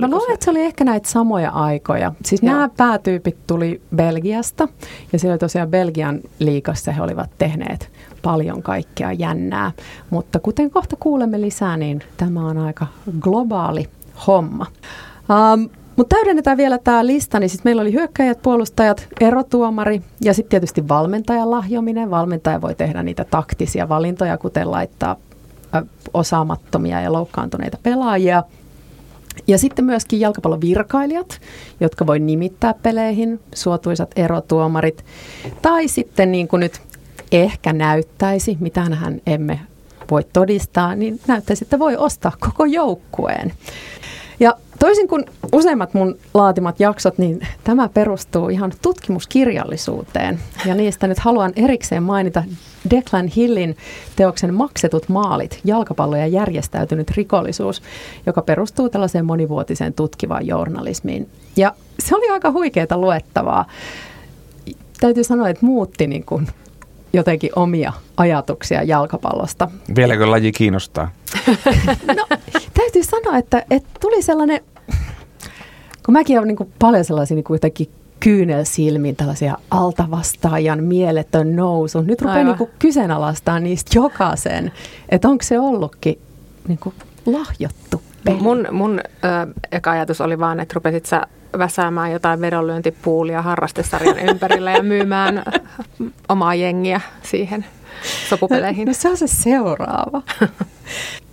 mä 0.00 0.08
luulen, 0.08 0.34
että 0.34 0.44
se 0.44 0.50
oli 0.50 0.60
ehkä 0.60 0.84
näitä 0.84 1.08
samoja 1.08 1.50
aikoja. 1.50 2.12
Siis 2.24 2.42
Joo. 2.42 2.52
nämä 2.52 2.68
päätyypit 2.76 3.36
tuli 3.46 3.82
Belgiasta 3.96 4.68
ja 5.12 5.18
siellä 5.18 5.38
tosiaan 5.38 5.68
Belgian 5.68 6.20
liikassa 6.38 6.92
he 6.92 7.02
olivat 7.02 7.30
tehneet 7.38 7.90
paljon 8.22 8.62
kaikkea 8.62 9.12
jännää. 9.12 9.72
Mutta 10.10 10.38
kuten 10.40 10.70
kohta 10.70 10.96
kuulemme 11.00 11.40
lisää, 11.40 11.76
niin 11.76 12.00
tämä 12.16 12.46
on 12.46 12.58
aika 12.58 12.86
globaali 13.20 13.88
homma. 14.26 14.66
Um, 15.52 15.68
mutta 15.96 16.16
täydennetään 16.16 16.56
vielä 16.56 16.78
tämä 16.78 17.06
lista, 17.06 17.40
niin 17.40 17.50
siis 17.50 17.64
meillä 17.64 17.82
oli 17.82 17.92
hyökkäjät, 17.92 18.42
puolustajat, 18.42 19.08
erotuomari 19.20 20.02
ja 20.20 20.34
sitten 20.34 20.50
tietysti 20.50 20.88
valmentajan 20.88 21.50
lahjominen. 21.50 22.10
Valmentaja 22.10 22.60
voi 22.60 22.74
tehdä 22.74 23.02
niitä 23.02 23.24
taktisia 23.24 23.88
valintoja, 23.88 24.38
kuten 24.38 24.70
laittaa 24.70 25.16
osaamattomia 26.14 27.00
ja 27.00 27.12
loukkaantuneita 27.12 27.78
pelaajia. 27.82 28.42
Ja 29.46 29.58
sitten 29.58 29.84
myöskin 29.84 30.20
jalkapallovirkailijat, 30.20 31.40
jotka 31.80 32.06
voi 32.06 32.18
nimittää 32.18 32.74
peleihin, 32.74 33.40
suotuisat 33.54 34.10
erotuomarit. 34.16 35.04
Tai 35.62 35.88
sitten 35.88 36.32
niin 36.32 36.48
kuin 36.48 36.60
nyt 36.60 36.80
ehkä 37.32 37.72
näyttäisi, 37.72 38.56
mitä 38.60 38.80
hän 38.80 39.20
emme 39.26 39.60
voi 40.10 40.24
todistaa, 40.32 40.94
niin 40.94 41.20
näyttäisi, 41.26 41.64
että 41.64 41.78
voi 41.78 41.96
ostaa 41.96 42.32
koko 42.40 42.64
joukkueen. 42.64 43.52
Ja 44.40 44.54
toisin 44.78 45.08
kuin 45.08 45.24
useimmat 45.52 45.94
mun 45.94 46.18
laatimat 46.34 46.80
jaksot, 46.80 47.18
niin 47.18 47.40
tämä 47.64 47.88
perustuu 47.88 48.48
ihan 48.48 48.72
tutkimuskirjallisuuteen. 48.82 50.38
Ja 50.66 50.74
niistä 50.74 51.06
nyt 51.06 51.18
haluan 51.18 51.52
erikseen 51.56 52.02
mainita 52.02 52.44
Declan 52.90 53.26
Hillin 53.26 53.76
teoksen 54.16 54.54
Maksetut 54.54 55.08
maalit, 55.08 55.60
jalkapallo 55.64 56.16
ja 56.16 56.26
järjestäytynyt 56.26 57.10
rikollisuus, 57.10 57.82
joka 58.26 58.42
perustuu 58.42 58.88
tällaiseen 58.88 59.26
monivuotiseen 59.26 59.94
tutkivaan 59.94 60.46
journalismiin. 60.46 61.28
Ja 61.56 61.74
se 61.98 62.16
oli 62.16 62.30
aika 62.30 62.50
huikeaa 62.50 62.96
luettavaa. 62.96 63.66
Täytyy 65.00 65.24
sanoa, 65.24 65.48
että 65.48 65.66
muutti 65.66 66.06
niin 66.06 66.24
kuin 66.24 66.48
jotenkin 67.12 67.50
omia 67.56 67.92
ajatuksia 68.16 68.82
jalkapallosta. 68.82 69.70
Vieläkö 69.96 70.30
laji 70.30 70.52
kiinnostaa? 70.52 71.10
no, 72.16 72.26
täytyy 72.74 73.02
sanoa, 73.02 73.38
että, 73.38 73.64
että 73.70 73.88
tuli 74.00 74.22
sellainen, 74.22 74.60
kun 76.06 76.12
mäkin 76.12 76.38
olen 76.38 76.48
niin 76.48 76.56
kuin 76.56 76.72
paljon 76.78 77.04
sellaisia 77.04 77.34
niin 77.34 77.44
kuin 77.44 77.54
jotenkin 77.54 77.90
kyynelsilmin 78.20 79.16
tällaisia 79.16 79.58
altavastaajan 79.70 80.84
mieletön 80.84 81.56
nousu. 81.56 82.00
Nyt 82.00 82.22
rupeaa 82.22 82.44
niin 82.44 82.56
kuin 82.56 82.70
kyseenalaistaa 82.78 83.60
niistä 83.60 83.90
jokaisen, 83.94 84.72
että 85.08 85.28
onko 85.28 85.44
se 85.44 85.60
ollutkin 85.60 86.18
niin 86.68 86.78
kuin 86.78 86.94
lahjottu 87.26 88.02
peli. 88.24 88.40
Mun, 88.40 88.66
mun 88.70 89.00
ö, 89.00 89.54
eka 89.72 89.90
ajatus 89.90 90.20
oli 90.20 90.38
vaan, 90.38 90.60
että 90.60 90.74
rupesit 90.74 91.06
sä 91.06 91.22
väsäämään 91.58 92.12
jotain 92.12 92.40
vedonlyöntipuulia 92.40 93.42
harrastesarjan 93.42 94.18
ympärillä 94.18 94.72
ja 94.72 94.82
myymään 94.82 95.42
omaa 96.28 96.54
jengiä 96.54 97.00
siihen 97.22 97.64
sopupeleihin. 98.28 98.86
No 98.86 98.92
se 98.92 99.08
on 99.08 99.16
se 99.16 99.26
seuraava. 99.26 100.22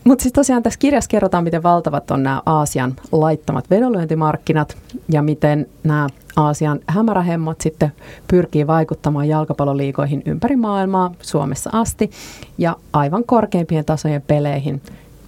Mutta 0.03 0.21
siis 0.21 0.33
tosiaan 0.33 0.63
tässä 0.63 0.79
kirjassa 0.79 1.09
kerrotaan, 1.09 1.43
miten 1.43 1.63
valtavat 1.63 2.11
on 2.11 2.23
nämä 2.23 2.41
Aasian 2.45 2.95
laittomat 3.11 3.69
vedonlyöntimarkkinat 3.69 4.77
ja 5.09 5.21
miten 5.21 5.67
nämä 5.83 6.07
Aasian 6.35 6.79
hämärähemmot 6.87 7.61
sitten 7.61 7.91
pyrkii 8.27 8.67
vaikuttamaan 8.67 9.27
jalkapalloliikoihin 9.27 10.21
ympäri 10.25 10.55
maailmaa 10.55 11.11
Suomessa 11.21 11.69
asti 11.73 12.11
ja 12.57 12.75
aivan 12.93 13.23
korkeimpien 13.23 13.85
tasojen 13.85 14.21
peleihin 14.21 14.81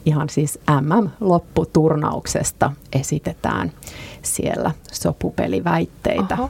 ihan 0.07 0.29
siis 0.29 0.59
MM-lopputurnauksesta 0.81 2.71
esitetään 2.93 3.71
siellä 4.21 4.71
sopupeliväitteitä. 4.91 6.37
Oho. 6.39 6.49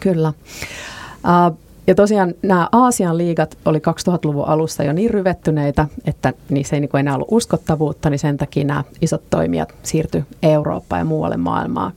Kyllä. 0.00 0.28
Uh, 0.28 1.58
ja 1.86 1.94
tosiaan 1.94 2.34
nämä 2.42 2.68
Aasian 2.72 3.18
liigat 3.18 3.58
oli 3.64 3.78
2000-luvun 3.78 4.48
alussa 4.48 4.82
jo 4.82 4.92
niin 4.92 5.10
ryvettyneitä, 5.10 5.86
että 6.04 6.32
niissä 6.48 6.76
ei 6.76 6.80
niin 6.80 6.96
enää 6.98 7.14
ollut 7.14 7.28
uskottavuutta, 7.30 8.10
niin 8.10 8.18
sen 8.18 8.36
takia 8.36 8.64
nämä 8.64 8.84
isot 9.00 9.22
toimijat 9.30 9.74
siirtyi 9.82 10.24
Eurooppaan 10.42 11.00
ja 11.00 11.04
muualle 11.04 11.36
maailmaan. 11.36 11.92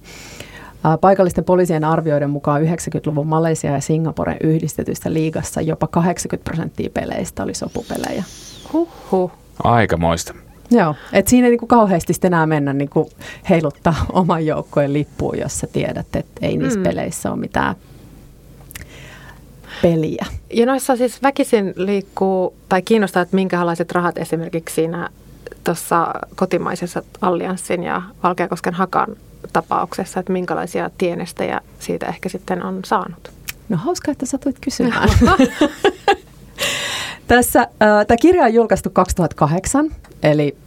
Paikallisten 1.02 1.44
poliisien 1.44 1.84
arvioiden 1.84 2.30
mukaan 2.30 2.62
90-luvun 2.62 3.28
Malesia 3.28 3.72
ja 3.72 3.82
Singaporen 3.82 4.38
yhdistetystä 4.44 5.14
liigassa 5.14 5.62
jopa 5.62 5.88
80 5.88 6.50
prosenttia 6.50 6.90
peleistä 6.94 7.44
oli 7.44 7.54
sopupelejä. 7.54 8.24
Huhhuh. 8.74 9.32
Aikamoista. 9.64 10.34
Joo, 10.72 10.96
että 11.14 11.30
siinä 11.30 11.48
ei 11.48 11.52
niin 11.52 11.60
kuin 11.60 11.70
kauheasti 11.70 12.14
sitten 12.14 12.34
enää 12.34 12.46
mennä 12.46 12.74
niin 12.74 12.90
kuin 12.90 13.10
heiluttaa 13.50 14.06
oman 14.14 14.46
joukkojen 14.46 14.94
lippuun, 14.94 15.40
jos 15.40 15.60
sä 15.60 15.68
tiedät, 15.68 16.16
että 16.16 16.40
ei 16.42 16.58
niissä 16.58 16.80
mm. 16.80 16.84
peleissä 16.84 17.32
ole 17.32 17.40
mitään 17.40 17.76
peliä. 19.82 20.26
Ja 20.54 20.66
noissa 20.66 20.96
siis 20.96 21.24
väkisin 21.24 21.74
liikkuu, 21.76 22.56
tai 22.70 22.82
kiinnostaa, 22.82 23.22
että 23.22 23.36
minkälaiset 23.36 23.92
rahat 23.92 24.18
esimerkiksi 24.18 24.76
siinä 24.76 25.10
tuossa 25.64 26.14
kotimaisessa 26.36 27.04
Allianssin 27.22 27.84
ja 27.84 28.02
Valkeakosken 28.24 28.74
Hakan 28.74 29.16
tapauksessa, 29.54 30.20
että 30.20 30.34
minkälaisia 30.34 30.90
tienestejä 30.98 31.62
siitä 31.80 32.06
ehkä 32.06 32.30
sitten 32.30 32.66
on 32.66 32.80
saanut? 32.86 33.32
No 33.70 33.78
hauska, 33.78 34.12
että 34.12 34.26
sä 34.26 34.38
tulit 34.38 34.60
kysymään. 34.62 35.10
Tässä, 37.28 37.60
äh, 37.62 38.06
tämä 38.08 38.18
kirja 38.18 38.44
on 38.44 38.54
julkaistu 38.54 38.90
2008, 38.90 39.92
eli 40.24 40.58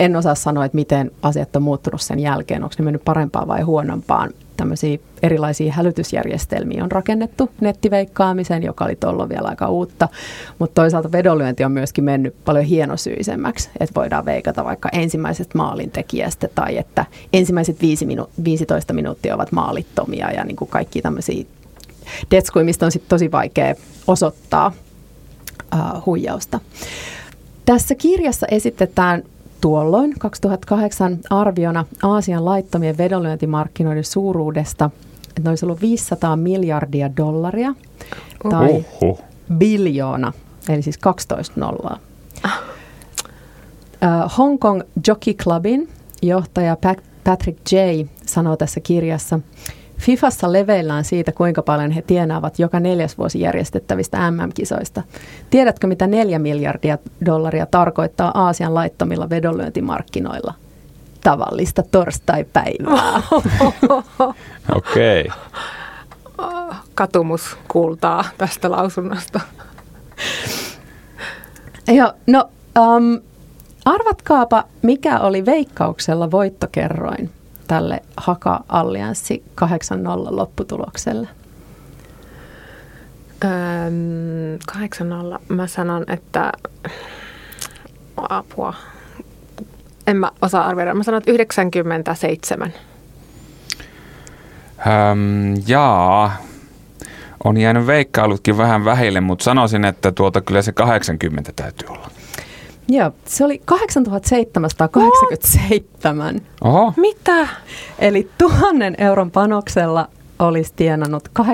en 0.00 0.16
osaa 0.16 0.34
sanoa, 0.34 0.64
että 0.64 0.76
miten 0.76 1.10
asiat 1.22 1.56
on 1.56 1.62
muuttunut 1.62 2.00
sen 2.00 2.18
jälkeen, 2.20 2.62
onko 2.62 2.74
ne 2.78 2.84
mennyt 2.84 3.04
parempaan 3.04 3.48
vai 3.48 3.62
huonompaan. 3.62 4.30
Tämmöisiä 4.56 4.98
erilaisia 5.22 5.72
hälytysjärjestelmiä 5.72 6.84
on 6.84 6.92
rakennettu 6.92 7.50
nettiveikkaamisen, 7.60 8.62
joka 8.62 8.84
oli 8.84 8.96
tuolloin 8.96 9.28
vielä 9.28 9.48
aika 9.48 9.68
uutta, 9.68 10.08
mutta 10.58 10.82
toisaalta 10.82 11.12
vedonlyönti 11.12 11.64
on 11.64 11.72
myöskin 11.72 12.04
mennyt 12.04 12.34
paljon 12.44 12.64
hienosyisemmäksi, 12.64 13.70
että 13.80 13.94
voidaan 13.94 14.24
veikata 14.24 14.64
vaikka 14.64 14.88
ensimmäisestä 14.92 15.58
maalintekijästä 15.58 16.48
tai 16.54 16.76
että 16.76 17.04
ensimmäiset 17.32 17.80
5 17.82 18.06
minu- 18.06 18.30
15 18.44 18.92
minuuttia 18.92 19.34
ovat 19.34 19.52
maalittomia 19.52 20.30
ja 20.30 20.44
niin 20.44 20.56
kuin 20.56 20.70
kaikki 20.70 21.02
tämmöisiä 21.02 21.44
detskuja, 22.30 22.64
mistä 22.64 22.86
on 22.86 22.92
sit 22.92 23.08
tosi 23.08 23.32
vaikea 23.32 23.74
osoittaa 24.06 24.72
uh, 25.74 26.06
huijausta. 26.06 26.60
Tässä 27.64 27.94
kirjassa 27.94 28.46
esitetään 28.50 29.22
tuolloin 29.60 30.14
2008 30.18 31.18
arviona 31.30 31.84
Aasian 32.02 32.44
laittomien 32.44 32.98
vedonlyöntimarkkinoiden 32.98 34.04
suuruudesta, 34.04 34.90
että 35.28 35.42
ne 35.42 35.48
olisi 35.48 35.64
ollut 35.64 35.80
500 35.80 36.36
miljardia 36.36 37.16
dollaria 37.16 37.74
tai 38.50 38.84
Oho. 39.02 39.18
biljoona, 39.58 40.32
eli 40.68 40.82
siis 40.82 40.98
12 40.98 41.60
nollaa. 41.60 41.98
Uh, 42.44 44.32
Hong 44.38 44.58
Kong 44.58 44.82
Jockey 45.06 45.34
Clubin 45.34 45.88
johtaja 46.22 46.76
Patrick 47.24 47.72
J. 47.72 47.76
sanoo 48.26 48.56
tässä 48.56 48.80
kirjassa, 48.80 49.40
Fifassa 50.00 50.52
leveillään 50.52 51.04
siitä, 51.04 51.32
kuinka 51.32 51.62
paljon 51.62 51.90
he 51.90 52.02
tienaavat 52.02 52.58
joka 52.58 52.80
neljäs 52.80 53.18
vuosi 53.18 53.40
järjestettävistä 53.40 54.30
MM-kisoista. 54.30 55.02
Tiedätkö, 55.50 55.86
mitä 55.86 56.06
neljä 56.06 56.38
miljardia 56.38 56.98
dollaria 57.26 57.66
tarkoittaa 57.66 58.30
Aasian 58.34 58.74
laittomilla 58.74 59.30
vedonlyöntimarkkinoilla? 59.30 60.54
Tavallista 61.24 61.82
torstai-päivää. 61.90 63.22
Okei. 64.76 65.24
Okay. 65.24 66.76
Katumus 66.94 67.56
kuultaa 67.68 68.24
tästä 68.38 68.70
lausunnosta. 68.70 69.40
Joo, 71.88 72.12
no 72.26 72.50
um, 72.78 73.20
arvatkaapa, 73.84 74.64
mikä 74.82 75.20
oli 75.20 75.46
veikkauksella 75.46 76.30
voittokerroin? 76.30 77.30
Tälle 77.70 78.02
Haka-allianssi 78.16 79.42
8-0 79.60 79.64
lopputulokselle? 80.30 81.28
Öm, 83.44 84.58
8-0. 85.36 85.38
Mä 85.48 85.66
sanon, 85.66 86.04
että 86.08 86.52
apua. 88.16 88.74
En 90.06 90.16
mä 90.16 90.30
osaa 90.42 90.66
arvioida. 90.66 90.94
Mä 90.94 91.02
sanon, 91.02 91.18
että 91.18 91.30
97. 91.30 92.72
Öm, 94.86 95.62
jaa, 95.66 96.36
on 97.44 97.56
jäänyt 97.56 97.86
veikkailutkin 97.86 98.58
vähän 98.58 98.84
vähille, 98.84 99.20
mutta 99.20 99.44
sanoisin, 99.44 99.84
että 99.84 100.12
tuota 100.12 100.40
kyllä 100.40 100.62
se 100.62 100.72
80 100.72 101.52
täytyy 101.56 101.88
olla. 101.88 102.10
Joo, 102.90 103.12
se 103.24 103.44
oli 103.44 103.62
8787. 103.64 106.40
Oho. 106.60 106.92
Mitä? 106.96 107.48
Eli 107.98 108.30
tuhannen 108.38 108.94
euron 108.98 109.30
panoksella 109.30 110.08
olisi 110.38 110.72
tienannut 110.76 111.28
8,7 111.38 111.44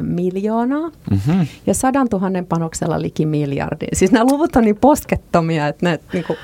miljoonaa 0.00 0.90
mm-hmm. 1.10 1.46
ja 1.66 1.74
sadan 1.74 2.08
tuhannen 2.08 2.46
panoksella 2.46 3.02
liki 3.02 3.26
miljardi. 3.26 3.86
Siis 3.92 4.12
nämä 4.12 4.32
luvut 4.32 4.56
on 4.56 4.64
niin 4.64 4.76
poskettomia, 4.76 5.68
että 5.68 5.86
ne 5.86 6.00
niinku... 6.12 6.36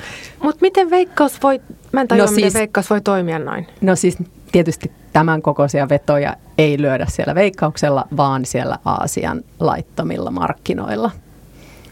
Mutta 0.43 0.59
miten 0.61 0.91
Veikkaus 0.91 1.43
voi, 1.43 1.61
mä 1.93 2.01
en 2.01 2.09
tajua, 2.09 2.25
no 2.25 2.29
siis, 2.29 2.37
miten 2.37 2.55
Veikkaus 2.55 2.91
voi 2.91 3.01
toimia 3.01 3.39
noin. 3.39 3.67
No 3.81 3.97
siis 3.97 4.19
tietysti 4.53 4.93
tämän 5.13 5.43
kokoisia 5.43 5.89
vetoja 5.89 6.37
ei 6.59 6.83
lyödä 6.83 7.07
siellä 7.09 7.35
Veikkauksella, 7.35 8.07
vaan 8.17 8.45
siellä 8.45 8.79
Aasian 8.85 9.43
laittomilla 9.61 10.31
markkinoilla. 10.31 11.11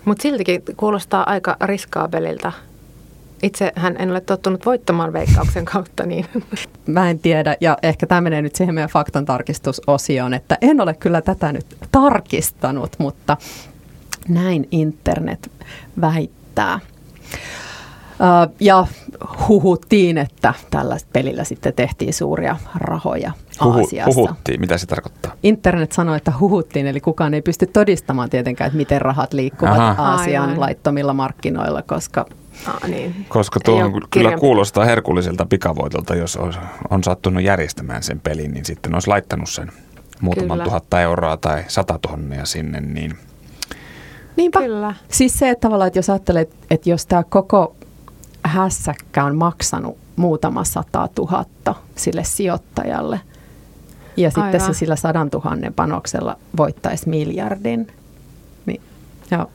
Mutta 0.05 0.23
siltikin 0.23 0.63
kuulostaa 0.77 1.31
aika 1.31 1.57
riskaabelilta. 1.61 2.53
Itse 3.43 3.73
hän 3.77 3.97
en 3.99 4.11
ole 4.11 4.21
tottunut 4.21 4.67
voittamaan 4.67 5.13
veikkauksen 5.13 5.65
kautta. 5.65 6.07
Niin. 6.07 6.27
Mä 6.87 7.11
en 7.11 7.19
tiedä, 7.19 7.57
ja 7.61 7.79
ehkä 7.83 8.07
tämä 8.07 8.21
menee 8.21 8.43
nyt 8.43 8.57
siihen 8.57 8.75
meidän 8.75 8.91
faktan 8.91 9.25
tarkistusosioon, 9.25 10.35
että 10.35 10.59
en 10.61 10.81
ole 10.81 10.95
kyllä 10.95 11.23
tätä 11.23 11.53
nyt 11.53 11.67
tarkistanut, 11.93 12.93
mutta 12.99 13.37
näin 14.29 14.69
internet 14.71 15.51
väittää. 16.01 16.81
Ja 18.61 18.87
huhuttiin, 19.49 20.19
että 20.19 20.55
tällä 20.71 20.97
pelillä 21.13 21.45
sitten 21.45 21.75
tehtiin 21.75 22.15
suuria 22.15 22.57
rahoja 22.75 23.33
Huhu, 23.65 23.79
Aasiassa. 23.79 24.21
Huhuttiin, 24.21 24.61
mitä 24.61 24.79
se 24.79 24.87
tarkoittaa? 24.87 25.33
Internet 25.43 25.93
sanoi, 25.93 26.17
että 26.17 26.33
huhuttiin, 26.41 26.87
eli 26.87 27.01
kukaan 27.01 27.35
ei 27.35 27.43
pysty 27.43 27.67
todistamaan 27.67 28.31
tietenkään, 28.31 28.67
että 28.69 28.77
miten 28.77 29.01
rahat 29.01 29.33
liikkuvat 29.33 29.79
Aha. 29.79 30.11
Aasian 30.11 30.45
Aivan. 30.45 30.61
laittomilla 30.61 31.15
markkinoilla, 31.15 31.83
koska 31.83 32.27
Ah, 32.67 32.89
niin. 32.89 33.27
Koska 33.29 33.61
tuo 33.61 33.91
kyllä 33.91 34.07
kirjan... 34.11 34.41
kuulostaa 34.41 34.85
herkulliselta 34.85 35.47
pikavoitolta, 35.47 36.15
jos 36.15 36.37
on, 36.37 36.55
on 36.91 37.05
sattunut 37.05 37.43
järjestämään 37.43 38.03
sen 38.03 38.21
pelin, 38.21 38.53
niin 38.53 38.65
sitten 38.65 38.95
olisi 38.95 39.09
laittanut 39.09 39.49
sen 39.49 39.73
muutaman 40.21 40.49
kyllä. 40.49 40.65
tuhatta 40.65 41.01
euroa 41.01 41.37
tai 41.37 41.65
sata 41.69 41.99
tonnia 42.09 42.45
sinne, 42.45 42.81
niin... 42.81 43.15
Niinpä. 44.37 44.61
Kyllä. 44.61 44.95
Siis 45.09 45.39
se, 45.39 45.51
että 45.51 45.61
tavallaan, 45.61 45.87
että 45.89 45.99
jos 45.99 46.11
ajattelet, 46.11 46.55
että 46.71 46.91
jos 46.91 47.07
tämä 47.07 47.23
koko 47.29 47.77
hässäkkä 48.43 49.25
on 49.25 49.37
maksanut 49.37 49.99
muutama 50.17 50.65
sata 50.65 51.09
tuhatta 51.15 51.75
sille 51.97 52.25
sijoittajalle. 52.25 53.21
Ja 54.17 54.31
Aivan. 54.37 54.53
sitten 54.53 54.75
se 54.75 54.79
sillä 54.79 54.97
sadan 54.97 55.31
tuhannen 55.31 55.75
panoksella 55.75 56.37
voittaisi 56.57 57.09
miljardin. 57.09 57.87
Niin, 58.67 58.81
joo. 59.31 59.51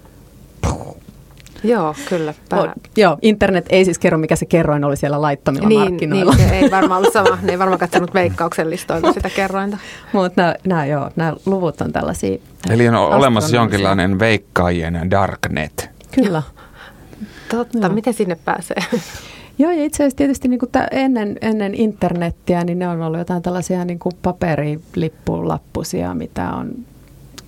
Joo, 1.64 1.96
kyllä. 2.10 2.34
O, 2.54 2.68
joo, 2.98 3.18
internet 3.22 3.66
ei 3.70 3.86
siis 3.86 4.00
kerro, 4.00 4.18
mikä 4.18 4.36
se 4.36 4.46
kerroin 4.46 4.84
oli 4.84 4.98
siellä 4.98 5.22
laittomilla 5.22 5.68
niin, 5.68 5.82
markkinoilla. 5.82 6.34
Niin, 6.34 6.50
se 6.50 6.60
ei 6.60 6.72
varmaan 6.78 6.98
ollut 6.98 7.14
sama. 7.14 7.38
Ne 7.42 7.52
ei 7.52 7.60
varmaan 7.60 7.80
katsonut 7.80 8.14
veikkauksen 8.14 8.70
listoilta 8.70 9.14
sitä 9.14 9.30
kerrointa. 9.30 9.78
Mutta 10.14 10.42
nämä, 10.42 10.56
nämä, 10.68 10.86
joo, 10.86 11.10
nämä 11.16 11.34
luvut 11.46 11.82
on 11.82 11.94
tällaisia 11.94 12.38
Eli 12.70 12.88
on 12.88 12.96
olemassa 12.96 13.56
jonkinlainen 13.56 14.20
veikkaajien 14.20 15.12
darknet. 15.12 15.90
Kyllä. 16.12 16.42
Totta, 17.56 17.78
Joo. 17.78 17.90
miten 17.90 18.14
sinne 18.14 18.38
pääsee? 18.46 18.78
Joo, 19.58 19.72
ja 19.72 19.84
itse 19.84 20.04
asiassa 20.04 20.18
tietysti 20.18 20.48
niin 20.48 20.60
kuin 20.60 20.70
ennen, 20.92 21.38
ennen 21.42 21.76
internettiä, 21.76 22.64
niin 22.64 22.80
ne 22.80 22.88
on 22.88 23.02
ollut 23.02 23.20
jotain 23.20 23.42
tällaisia 23.42 23.86
niin 23.86 24.00
kuin 24.00 24.16
paperilippulappusia, 24.22 26.14
mitä 26.14 26.54
on 26.54 26.72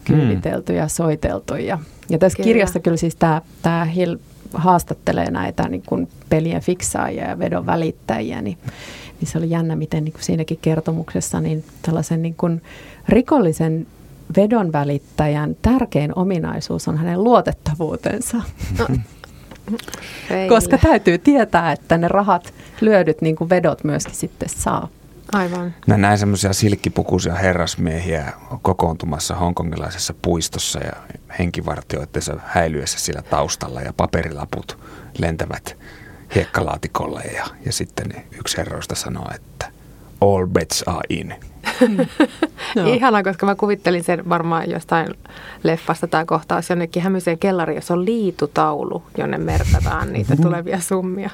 kyyditelty 0.06 0.74
ja 0.74 0.88
soiteltu. 0.88 1.56
Ja, 1.56 1.80
ja 2.10 2.18
tässä 2.18 2.36
kyllä. 2.36 2.48
kirjassa 2.48 2.80
kyllä 2.80 2.98
siis 2.98 3.16
tämä, 3.16 3.42
tämä 3.62 3.86
Hill 3.86 4.16
haastattelee 4.54 5.32
näitä 5.32 5.70
niin 5.70 5.84
kuin 5.86 6.08
pelien 6.30 6.62
fiksaajia 6.62 7.30
ja 7.30 7.40
vedon 7.40 7.66
välittäjiä, 7.66 8.42
niin, 8.42 8.58
niin 9.22 9.30
se 9.30 9.38
oli 9.38 9.50
jännä, 9.50 9.76
miten 9.76 10.04
niin 10.04 10.14
kuin 10.14 10.24
siinäkin 10.24 10.60
kertomuksessa 10.62 11.40
niin 11.42 11.64
tällaisen 11.82 12.22
niin 12.22 12.36
kuin 12.36 12.62
rikollisen 13.10 13.88
vedon 14.38 14.72
välittäjän 14.72 15.56
tärkein 15.62 16.18
ominaisuus 16.18 16.88
on 16.88 16.98
hänen 16.98 17.24
luotettavuutensa. 17.24 18.38
No. 18.80 18.88
Koska 20.50 20.78
täytyy 20.78 21.18
tietää, 21.18 21.72
että 21.72 21.98
ne 21.98 22.08
rahat, 22.08 22.54
lyödyt 22.82 23.22
niin 23.22 23.36
kuin 23.36 23.50
vedot 23.50 23.84
myöskin 23.84 24.16
sitten 24.16 24.50
saa. 24.50 24.88
Aivan. 25.32 25.74
Mä 25.88 25.98
näin 25.98 26.18
semmoisia 26.18 26.54
silkkipukuisia 26.54 27.36
herrasmiehiä 27.36 28.34
kokoontumassa 28.62 29.36
hongkongilaisessa 29.36 30.14
puistossa 30.22 30.80
ja 30.80 30.94
henkivartioitteessa 31.40 32.40
häilyessä 32.46 33.00
sillä 33.00 33.22
taustalla 33.22 33.82
ja 33.82 33.94
paperilaput 33.94 34.78
lentävät 35.18 35.78
hiekkalaatikolle 36.36 37.22
ja, 37.22 37.46
ja 37.66 37.74
sitten 37.74 38.08
yksi 38.40 38.58
herroista 38.58 38.96
sanoo, 38.96 39.28
että 39.36 39.72
all 40.22 40.48
bets 40.48 40.84
are 40.86 41.02
in. 41.10 41.36
no. 42.76 42.94
Ihanaa, 42.94 43.24
koska 43.24 43.46
mä 43.46 43.56
kuvittelin 43.56 44.04
sen 44.04 44.30
varmaan 44.30 44.70
jostain 44.70 45.08
leffasta 45.64 46.08
tai 46.08 46.26
kohtaus 46.26 46.70
jonnekin 46.70 47.04
hämyiseen 47.04 47.38
kellariin, 47.38 47.76
jossa 47.76 47.94
on 47.94 48.06
liitutaulu, 48.06 49.04
jonne 49.18 49.38
merkataan 49.38 50.14
niitä 50.14 50.34
mm-hmm. 50.34 50.44
tulevia 50.44 50.80
summia. 50.80 51.30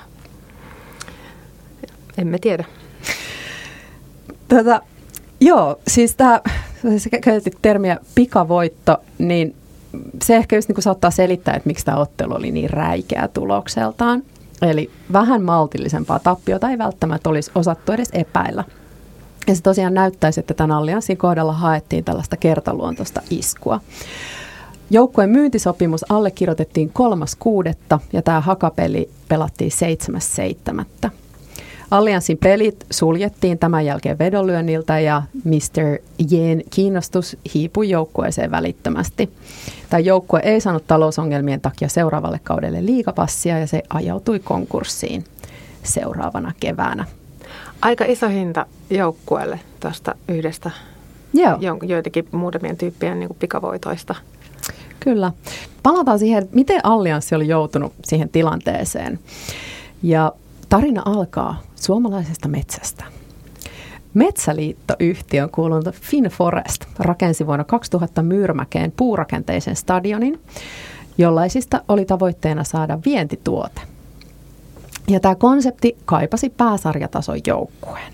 Emme 2.18 2.38
tiedä. 2.38 2.64
Tätä, 4.48 4.82
joo, 5.42 5.80
siis 5.88 6.16
tämä, 6.16 6.42
käytit 7.22 7.58
termiä 7.62 7.98
pikavoitto, 8.16 8.98
niin 9.18 9.56
se 10.24 10.36
ehkä 10.36 10.56
just 10.56 10.70
niin 10.70 10.76
kuin 10.76 10.84
saattaa 10.84 11.12
selittää, 11.12 11.54
että 11.54 11.68
miksi 11.68 11.86
tämä 11.86 11.98
ottelu 11.98 12.34
oli 12.34 12.52
niin 12.52 12.70
räikeä 12.70 13.28
tulokseltaan. 13.28 14.24
Eli 14.62 14.90
vähän 15.14 15.44
maltillisempaa 15.44 16.20
tappiota 16.20 16.70
ei 16.70 16.78
välttämättä 16.78 17.30
olisi 17.30 17.52
osattu 17.56 17.92
edes 17.92 18.10
epäillä. 18.14 18.64
Ja 19.48 19.56
se 19.56 19.62
tosiaan 19.62 19.94
näyttäisi, 19.94 20.40
että 20.40 20.54
tämän 20.54 20.78
allianssin 20.78 21.18
kohdalla 21.18 21.54
haettiin 21.54 22.04
tällaista 22.04 22.38
kertaluontoista 22.38 23.22
iskua. 23.30 23.82
Joukkueen 24.90 25.30
myyntisopimus 25.30 26.12
allekirjoitettiin 26.12 26.92
3.6. 27.96 28.00
ja 28.14 28.22
tämä 28.22 28.42
hakapeli 28.42 29.10
pelattiin 29.28 29.72
7.7. 31.06 31.10
Allianssin 31.92 32.38
pelit 32.38 32.86
suljettiin 32.92 33.60
tämän 33.60 33.86
jälkeen 33.86 34.20
vedonlyönniltä 34.20 35.00
ja 35.00 35.22
Mr. 35.44 36.00
Jen 36.30 36.64
kiinnostus 36.70 37.38
hiipui 37.54 37.90
joukkueeseen 37.90 38.52
välittömästi. 38.52 39.30
Tämä 39.90 40.00
joukkue 40.00 40.40
ei 40.44 40.62
saanut 40.62 40.88
talousongelmien 40.88 41.62
takia 41.62 41.90
seuraavalle 41.90 42.40
kaudelle 42.44 42.86
liikapassia 42.86 43.60
ja 43.60 43.68
se 43.68 43.84
ajautui 43.90 44.40
konkurssiin 44.40 45.24
seuraavana 45.84 46.54
keväänä. 46.60 47.06
Aika 47.84 48.06
iso 48.06 48.30
hinta 48.30 48.66
joukkueelle 48.90 49.60
tuosta 49.80 50.16
yhdestä 50.28 50.72
Joo. 51.34 51.58
joitakin 51.82 52.28
muutamien 52.32 52.78
tyyppien 52.78 53.20
niin 53.20 53.30
pikavoitoista. 53.40 54.16
Kyllä. 55.00 55.32
Palataan 55.84 56.20
siihen, 56.20 56.50
miten 56.52 56.86
Allianssi 56.86 57.36
oli 57.36 57.48
joutunut 57.48 57.94
siihen 58.04 58.30
tilanteeseen. 58.30 59.20
Ja 60.04 60.32
tarina 60.70 61.02
alkaa 61.06 61.62
suomalaisesta 61.76 62.48
metsästä. 62.48 63.04
Metsäliitto-yhtiön 64.14 65.50
kuulunut 65.50 65.96
FinForest 65.96 66.86
rakensi 67.00 67.48
vuonna 67.48 67.64
2000 67.64 68.22
Myyrmäkeen 68.22 68.94
puurakenteisen 68.98 69.76
stadionin, 69.76 70.40
jollaisista 71.18 71.82
oli 71.88 72.06
tavoitteena 72.06 72.64
saada 72.64 73.00
vientituote. 73.06 73.82
Ja 75.08 75.20
tämä 75.20 75.36
konsepti 75.36 75.98
kaipasi 76.06 76.50
pääsarjatason 76.50 77.40
joukkueen. 77.48 78.14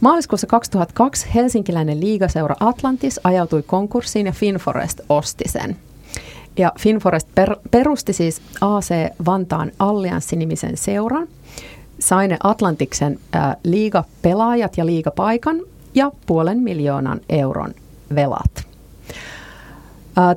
Maaliskuussa 0.00 0.46
2002 0.46 1.26
helsinkiläinen 1.34 2.00
liigaseura 2.00 2.56
Atlantis 2.60 3.20
ajautui 3.24 3.62
konkurssiin 3.62 4.26
ja 4.26 4.32
Finforest 4.32 5.00
osti 5.08 5.44
sen. 5.46 5.76
Ja 6.56 6.72
Finforest 6.78 7.28
per, 7.34 7.56
perusti 7.70 8.12
siis 8.12 8.42
AC 8.60 8.90
Vantaan 9.26 9.72
Allianssi-nimisen 9.78 10.76
seuran, 10.76 11.28
sai 11.98 12.28
ne 12.28 12.36
Atlantiksen 12.42 13.18
äh, 13.36 13.56
liigapelaajat 13.64 14.76
ja 14.76 14.86
liigapaikan 14.86 15.60
ja 15.94 16.12
puolen 16.26 16.58
miljoonan 16.58 17.20
euron 17.28 17.74
velat. 18.14 18.66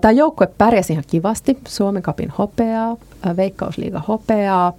Tämä 0.02 0.12
joukkue 0.12 0.48
pärjäsi 0.58 0.94
ihan 0.94 1.06
kivasti, 1.08 1.58
Suomen 1.68 2.02
kapin 2.02 2.30
hopeaa, 2.38 2.98
Veikkausliiga 3.38 4.02
hopeaa, 4.08 4.74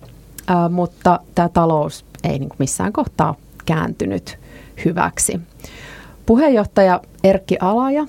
mutta 0.70 1.20
tämä 1.34 1.48
talous 1.48 2.04
ei 2.24 2.38
niin 2.38 2.50
missään 2.58 2.92
kohtaa 2.92 3.34
kääntynyt 3.66 4.38
hyväksi. 4.84 5.40
Puheenjohtaja 6.26 7.00
Erkki 7.24 7.56
Alaja, 7.60 8.06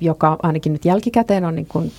joka 0.00 0.36
ainakin 0.42 0.72
nyt 0.72 0.84
jälkikäteen 0.84 1.44
on 1.44 1.54
niin 1.54 1.66
kuin 1.66 1.92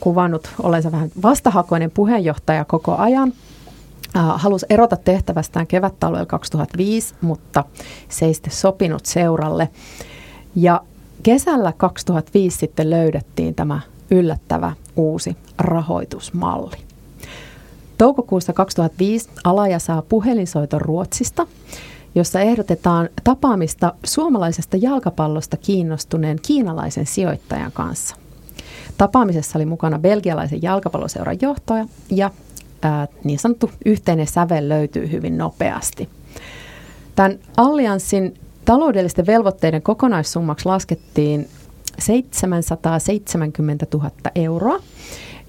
kuvannut 0.00 0.50
olensa 0.62 0.92
vähän 0.92 1.10
vastahakoinen 1.22 1.90
puheenjohtaja 1.90 2.64
koko 2.64 2.96
ajan, 2.96 3.32
halusi 4.14 4.66
erota 4.70 4.96
tehtävästään 4.96 5.66
kevättaloilla 5.66 6.26
2005, 6.26 7.14
mutta 7.20 7.64
se 8.08 8.26
ei 8.26 8.34
sitten 8.34 8.52
sopinut 8.52 9.06
seuralle. 9.06 9.68
Ja 10.54 10.80
kesällä 11.22 11.72
2005 11.76 12.58
sitten 12.58 12.90
löydettiin 12.90 13.54
tämä 13.54 13.80
yllättävä 14.10 14.72
uusi 14.96 15.36
rahoitusmalli. 15.58 16.85
Toukokuussa 17.98 18.52
2005 18.52 19.28
Alaja 19.44 19.78
saa 19.78 20.02
puhelinsoiton 20.02 20.80
Ruotsista, 20.80 21.46
jossa 22.14 22.40
ehdotetaan 22.40 23.08
tapaamista 23.24 23.94
suomalaisesta 24.04 24.76
jalkapallosta 24.76 25.56
kiinnostuneen 25.56 26.38
kiinalaisen 26.46 27.06
sijoittajan 27.06 27.72
kanssa. 27.72 28.16
Tapaamisessa 28.98 29.58
oli 29.58 29.66
mukana 29.66 29.98
belgialaisen 29.98 30.62
jalkapalloseuran 30.62 31.38
johtaja 31.42 31.86
ja 32.10 32.30
ää, 32.82 33.08
niin 33.24 33.38
sanottu 33.38 33.70
yhteinen 33.84 34.26
sävel 34.26 34.68
löytyy 34.68 35.10
hyvin 35.10 35.38
nopeasti. 35.38 36.08
Tämän 37.14 37.38
allianssin 37.56 38.34
taloudellisten 38.64 39.26
velvoitteiden 39.26 39.82
kokonaissummaksi 39.82 40.66
laskettiin 40.66 41.48
770 41.98 43.86
000 43.94 44.10
euroa. 44.34 44.78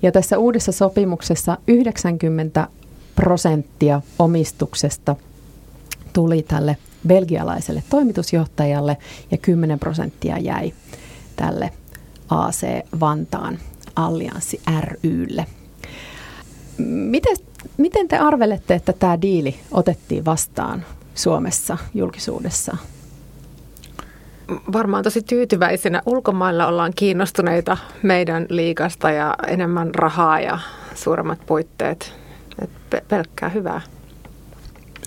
Ja 0.02 0.12
tässä 0.12 0.38
uudessa 0.38 0.72
sopimuksessa 0.72 1.58
90 1.68 2.68
prosenttia 3.16 4.02
omistuksesta 4.20 5.16
tuli 6.14 6.44
tälle 6.44 6.78
belgialaiselle 7.08 7.84
toimitusjohtajalle 7.90 8.98
ja 9.32 9.38
10 9.38 9.80
prosenttia 9.80 10.38
jäi 10.38 10.74
tälle 11.36 11.72
AC 12.30 12.66
Vantaan 13.00 13.60
Allianssi 13.96 14.62
rylle. 15.04 15.46
Miten, 16.88 17.38
miten 17.78 18.08
te 18.08 18.18
arvelette, 18.18 18.76
että 18.76 18.94
tämä 18.94 19.22
diili 19.22 19.56
otettiin 19.72 20.26
vastaan 20.26 20.86
Suomessa 21.16 21.78
julkisuudessa? 21.94 22.78
Varmaan 24.74 25.04
tosi 25.04 25.22
tyytyväisenä. 25.22 26.02
Ulkomailla 26.06 26.68
ollaan 26.68 26.94
kiinnostuneita 26.96 27.78
meidän 28.04 28.46
liikasta 28.50 29.12
ja 29.12 29.36
enemmän 29.48 29.96
rahaa 29.96 30.40
ja 30.40 30.60
suuremmat 30.96 31.40
puitteet. 31.46 32.14
Et 32.62 32.70
pelkkää 33.08 33.50
hyvää. 33.50 33.82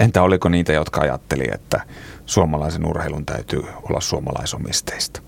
Entä 0.00 0.22
oliko 0.22 0.48
niitä, 0.48 0.72
jotka 0.72 1.00
ajatteli, 1.00 1.44
että 1.54 1.80
suomalaisen 2.26 2.86
urheilun 2.86 3.26
täytyy 3.26 3.62
olla 3.88 4.00
suomalaisomisteista? 4.00 5.20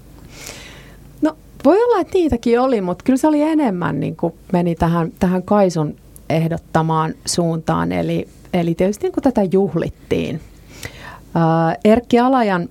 No 1.22 1.36
voi 1.64 1.84
olla, 1.84 2.00
että 2.00 2.14
niitäkin 2.14 2.60
oli, 2.60 2.80
mutta 2.80 3.04
kyllä 3.04 3.16
se 3.16 3.26
oli 3.26 3.42
enemmän 3.42 4.00
niin 4.00 4.16
kuin 4.16 4.34
meni 4.52 4.74
tähän, 4.74 5.12
tähän 5.18 5.42
Kaisun 5.42 5.96
ehdottamaan 6.28 7.14
suuntaan. 7.26 7.92
Eli, 7.92 8.28
eli 8.52 8.74
tietysti 8.74 9.02
niin 9.06 9.12
kuin 9.12 9.24
tätä 9.24 9.42
juhlittiin. 9.52 10.40
Erkki 11.84 12.18
Alajan 12.18 12.68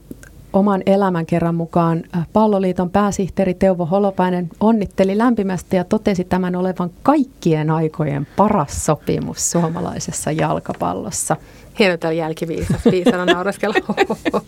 oman 0.53 0.81
elämän 0.85 1.25
kerran 1.25 1.55
mukaan 1.55 2.03
Palloliiton 2.33 2.89
pääsihteeri 2.89 3.53
Teuvo 3.53 3.85
Holopainen 3.85 4.49
onnitteli 4.59 5.17
lämpimästi 5.17 5.75
ja 5.75 5.83
totesi 5.83 6.23
tämän 6.23 6.55
olevan 6.55 6.91
kaikkien 7.03 7.69
aikojen 7.69 8.27
paras 8.35 8.85
sopimus 8.85 9.51
suomalaisessa 9.51 10.31
jalkapallossa. 10.31 11.35
Hieno 11.79 11.97
tämä 11.97 12.11
jälkiviisas, 12.11 12.85
viisana 12.91 13.25
nauraskella. 13.25 13.75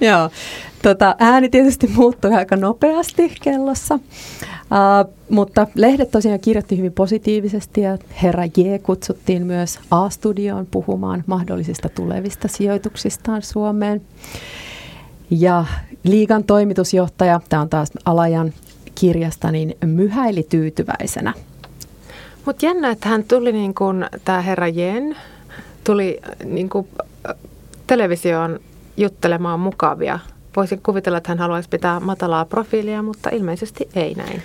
Joo, 0.00 0.30
tota, 0.82 1.16
ääni 1.18 1.48
tietysti 1.48 1.86
muuttui 1.86 2.34
aika 2.34 2.56
nopeasti 2.56 3.34
kellossa, 3.42 3.94
uh, 3.94 5.12
mutta 5.30 5.66
lehdet 5.74 6.10
tosiaan 6.10 6.40
kirjoitti 6.40 6.78
hyvin 6.78 6.92
positiivisesti 6.92 7.80
ja 7.80 7.98
herra 8.22 8.44
J 8.44 8.78
kutsuttiin 8.82 9.46
myös 9.46 9.80
A-studioon 9.90 10.66
puhumaan 10.70 11.24
mahdollisista 11.26 11.88
tulevista 11.88 12.48
sijoituksistaan 12.48 13.42
Suomeen. 13.42 14.02
Ja 15.38 15.64
liigan 16.04 16.44
toimitusjohtaja, 16.44 17.40
tämä 17.48 17.62
on 17.62 17.68
taas 17.68 17.90
Alajan 18.04 18.52
kirjasta, 18.94 19.52
niin 19.52 19.76
myhäili 19.84 20.42
tyytyväisenä. 20.42 21.32
Mutta 22.46 22.66
jännä, 22.66 22.90
että 22.90 23.08
hän 23.08 23.24
tuli 23.24 23.52
niin 23.52 23.74
kuin, 23.74 24.06
tämä 24.24 24.40
herra 24.40 24.68
Jen, 24.68 25.16
tuli 25.84 26.20
niin 26.44 26.68
kuin, 26.68 26.88
televisioon 27.86 28.60
juttelemaan 28.96 29.60
mukavia. 29.60 30.18
Voisin 30.56 30.80
kuvitella, 30.82 31.18
että 31.18 31.28
hän 31.28 31.38
haluaisi 31.38 31.68
pitää 31.68 32.00
matalaa 32.00 32.44
profiilia, 32.44 33.02
mutta 33.02 33.30
ilmeisesti 33.30 33.88
ei 33.94 34.14
näin. 34.14 34.42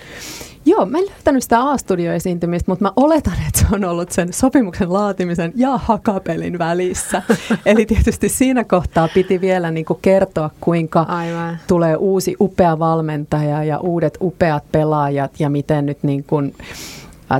Joo, 0.64 0.86
mä 0.86 0.98
en 0.98 1.04
löytänyt 1.06 1.42
sitä 1.42 1.60
A-studio-esiintymistä, 1.60 2.72
mutta 2.72 2.84
mä 2.84 2.92
oletan, 2.96 3.32
että 3.48 3.60
se 3.60 3.66
on 3.72 3.84
ollut 3.84 4.12
sen 4.12 4.32
sopimuksen 4.32 4.92
laatimisen 4.92 5.52
ja 5.56 5.76
hakapelin 5.76 6.58
välissä. 6.58 7.22
Eli 7.66 7.86
tietysti 7.86 8.28
siinä 8.28 8.64
kohtaa 8.64 9.08
piti 9.14 9.40
vielä 9.40 9.70
niin 9.70 9.84
kuin 9.84 9.98
kertoa, 10.02 10.50
kuinka 10.60 11.00
Aivan. 11.00 11.58
tulee 11.66 11.96
uusi 11.96 12.36
upea 12.40 12.78
valmentaja 12.78 13.64
ja 13.64 13.78
uudet 13.78 14.18
upeat 14.20 14.64
pelaajat 14.72 15.40
ja 15.40 15.50
miten 15.50 15.86
nyt 15.86 15.98
niin 16.02 16.24
kuin, 16.24 16.54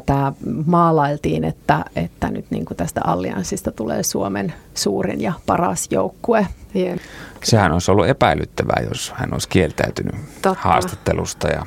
tämä 0.07 0.33
maalailtiin, 0.67 1.45
että, 1.45 1.85
että 1.97 2.31
nyt 2.31 2.47
niin 2.51 2.65
kuin 2.65 2.77
tästä 2.77 3.01
allianssista 3.05 3.73
tulee 3.73 4.03
Suomen 4.03 4.53
suurin 4.75 5.21
ja 5.21 5.33
paras 5.47 5.89
joukkue. 5.91 6.47
Yeah. 6.77 6.99
Sehän 7.45 7.73
olisi 7.73 7.91
ollut 7.91 8.09
epäilyttävää, 8.09 8.83
jos 8.89 9.13
hän 9.17 9.33
olisi 9.33 9.49
kieltäytynyt 9.49 10.15
Totta. 10.43 10.57
haastattelusta 10.61 11.49
ja 11.49 11.67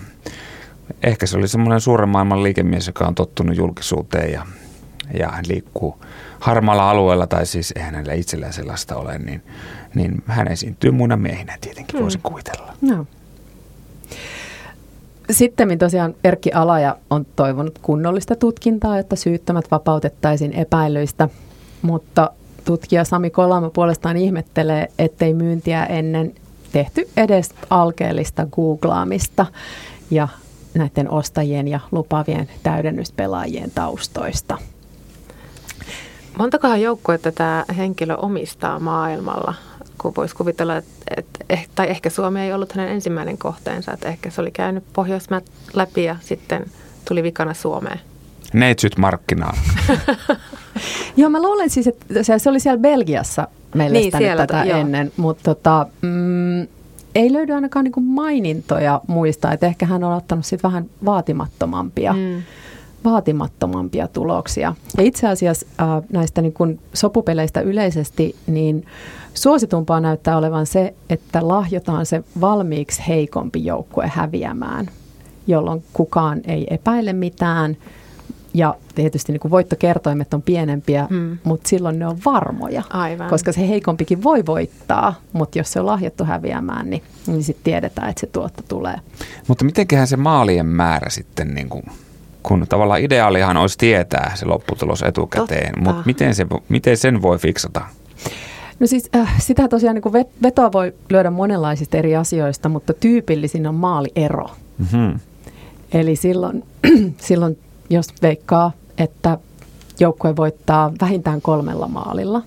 ehkä 1.04 1.26
se 1.26 1.38
oli 1.38 1.48
semmoinen 1.48 1.82
suuren 1.82 2.10
maailman 2.10 2.44
liikemies, 2.44 2.88
joka 2.88 3.06
on 3.08 3.16
tottunut 3.16 3.58
julkisuuteen 3.58 4.32
ja, 4.32 4.46
ja 5.20 5.30
hän 5.32 5.46
liikkuu 5.48 6.06
harmaalla 6.40 6.90
alueella, 6.90 7.28
tai 7.28 7.46
siis 7.46 7.74
eihän 7.76 7.94
hänellä 7.96 8.14
itsellään 8.14 8.54
sellaista 8.54 8.96
ole, 8.96 9.18
niin, 9.20 9.44
niin 9.96 10.24
hän 10.26 10.48
esiintyy 10.48 10.92
muina 10.92 11.18
miehinä 11.18 11.58
tietenkin, 11.62 11.96
Hmm. 11.96 12.04
voisin 12.04 12.22
kuvitella. 12.24 12.74
No. 12.82 13.06
Sitten 15.32 15.80
tosiaan 15.80 16.16
Erkki 16.24 16.52
Alaja 16.52 16.98
on 17.10 17.26
toivonut 17.36 17.80
kunnollista 17.80 18.36
tutkintaa, 18.36 18.98
että 19.00 19.16
syyttömät 19.16 19.72
vapautettaisiin 19.72 20.54
epäilyistä, 20.54 21.30
mutta 21.82 22.32
tutkija 22.66 23.04
Sami 23.04 23.30
Kolama 23.30 23.70
puolestaan 23.70 24.18
ihmettelee, 24.18 24.88
ettei 25.00 25.34
myyntiä 25.34 25.86
ennen 25.86 26.34
tehty 26.72 27.10
edes 27.18 27.50
alkeellista 27.70 28.46
googlaamista 28.46 29.46
ja 30.12 30.28
näiden 30.74 31.10
ostajien 31.10 31.68
ja 31.68 31.80
lupavien 31.92 32.50
täydennyspelaajien 32.64 33.72
taustoista. 33.76 34.58
Montakohan 36.38 36.82
joukkuetta 36.82 37.32
tämä 37.32 37.66
henkilö 37.78 38.16
omistaa 38.16 38.80
maailmalla? 38.80 39.54
Kun 40.02 40.14
voisi 40.18 40.36
kuvitella, 40.36 40.78
että, 40.78 40.92
että, 41.18 41.56
eh- 41.56 41.70
tai 41.76 41.90
ehkä 41.90 42.10
Suomi 42.10 42.40
ei 42.42 42.54
ollut 42.54 42.72
hänen 42.72 42.92
ensimmäinen 42.92 43.38
kohteensa, 43.38 43.92
että 43.94 44.08
ehkä 44.10 44.30
se 44.30 44.42
oli 44.42 44.52
käynyt 44.52 44.84
Pohjoismaat 44.94 45.44
läpi 45.74 46.04
ja 46.04 46.16
sitten 46.20 46.66
tuli 47.08 47.24
vikana 47.24 47.54
Suomeen. 47.54 48.00
Neitsyt 48.54 48.98
markkinaan. 48.98 49.58
Joo, 51.18 51.30
mä 51.30 51.42
luulen 51.42 51.70
siis, 51.70 51.88
että 51.88 52.24
se, 52.24 52.40
se 52.40 52.50
oli 52.50 52.60
siellä 52.60 52.82
Belgiassa 52.82 53.48
meille 53.76 53.98
Niin, 54.00 54.12
siellä, 54.18 54.48
tätä 54.48 54.64
joo. 54.66 54.80
ennen, 54.80 55.12
mutta 55.18 55.44
tota, 55.44 55.88
mm, 56.02 56.62
ei 57.16 57.34
löydy 57.34 57.54
ainakaan 57.54 57.84
niinku 57.84 58.02
mainintoja 58.02 59.02
muista, 59.08 59.52
että 59.52 59.66
ehkä 59.68 59.86
hän 59.86 60.04
on 60.04 60.14
ottanut 60.14 60.46
sit 60.46 60.64
vähän 60.64 60.86
vaatimattomampia, 61.06 62.14
Mm. 62.14 62.42
vaatimattomampia 63.04 64.08
tuloksia. 64.08 64.76
Ja 64.98 65.04
itse 65.04 65.28
asiassa 65.28 65.66
äh, 65.82 65.88
näistä 66.14 66.42
niin 66.42 66.54
kun 66.54 66.80
sopupeleistä 66.94 67.62
yleisesti, 67.62 68.36
niin 68.48 68.86
suositumpaa 69.34 70.00
näyttää 70.00 70.38
olevan 70.38 70.66
se, 70.66 70.94
että 71.10 71.48
lahjotaan 71.48 72.06
se 72.06 72.24
valmiiksi 72.42 73.02
heikompi 73.08 73.66
joukkue 73.66 74.08
häviämään, 74.16 74.90
jolloin 75.48 75.84
kukaan 75.94 76.42
ei 76.48 76.68
epäile 76.70 77.14
mitään. 77.14 77.78
Ja 78.54 78.76
tietysti 78.96 79.32
niin 79.32 79.40
kuin 79.40 79.52
voittokertoimet 79.52 80.34
on 80.34 80.42
pienempiä, 80.42 81.08
Mm. 81.10 81.38
mutta 81.44 81.70
silloin 81.70 82.00
ne 82.00 82.08
on 82.08 82.18
varmoja. 82.26 82.84
Aivan. 82.90 83.30
Koska 83.30 83.52
se 83.52 83.68
heikompikin 83.68 84.24
voi 84.24 84.46
voittaa, 84.46 85.14
mutta 85.34 85.58
jos 85.58 85.72
se 85.74 85.80
on 85.80 85.86
lahjattu 85.86 86.24
häviämään, 86.24 86.90
niin, 86.90 87.04
niin 87.28 87.44
sitten 87.44 87.64
tiedetään, 87.64 88.10
että 88.10 88.20
se 88.20 88.28
tuotto 88.28 88.64
tulee. 88.68 88.96
Mutta 89.48 89.66
mitenköhän 89.66 90.08
se 90.08 90.18
maalien 90.18 90.66
määrä 90.66 91.10
sitten, 91.10 91.56
niin 91.56 91.70
kuin, 91.70 91.84
kun 92.44 92.66
tavallaan 92.70 93.02
ideaalihan 93.02 93.58
olisi 93.58 93.78
tietää 93.78 94.32
se 94.36 94.46
lopputulos 94.46 95.02
etukäteen, 95.02 95.74
Totta. 95.74 95.80
mutta 95.90 96.04
miten, 96.06 96.36
se, 96.36 96.46
miten 96.70 96.98
sen 96.98 97.22
voi 97.22 97.38
fiksata? 97.38 97.82
No 98.82 98.88
siis 98.88 99.10
äh, 99.16 99.42
sitä 99.42 99.68
tosiaan 99.68 99.96
niin 99.96 100.26
vetoa 100.44 100.72
voi 100.72 100.94
lyödä 101.10 101.32
monenlaisista 101.32 101.98
eri 101.98 102.16
asioista, 102.16 102.70
mutta 102.70 102.94
tyypillisin 102.94 103.68
on 103.68 103.76
maaliero. 103.76 104.50
Mm-hmm. 104.78 105.20
Eli 105.92 106.16
silloin, 106.16 106.64
silloin 107.28 107.58
jos 107.90 108.08
veikkaa, 108.22 108.72
että 108.98 109.38
joukkue 110.00 110.36
voittaa 110.36 110.94
vähintään 111.02 111.42
kolmella 111.42 111.88
maalilla, 111.88 112.42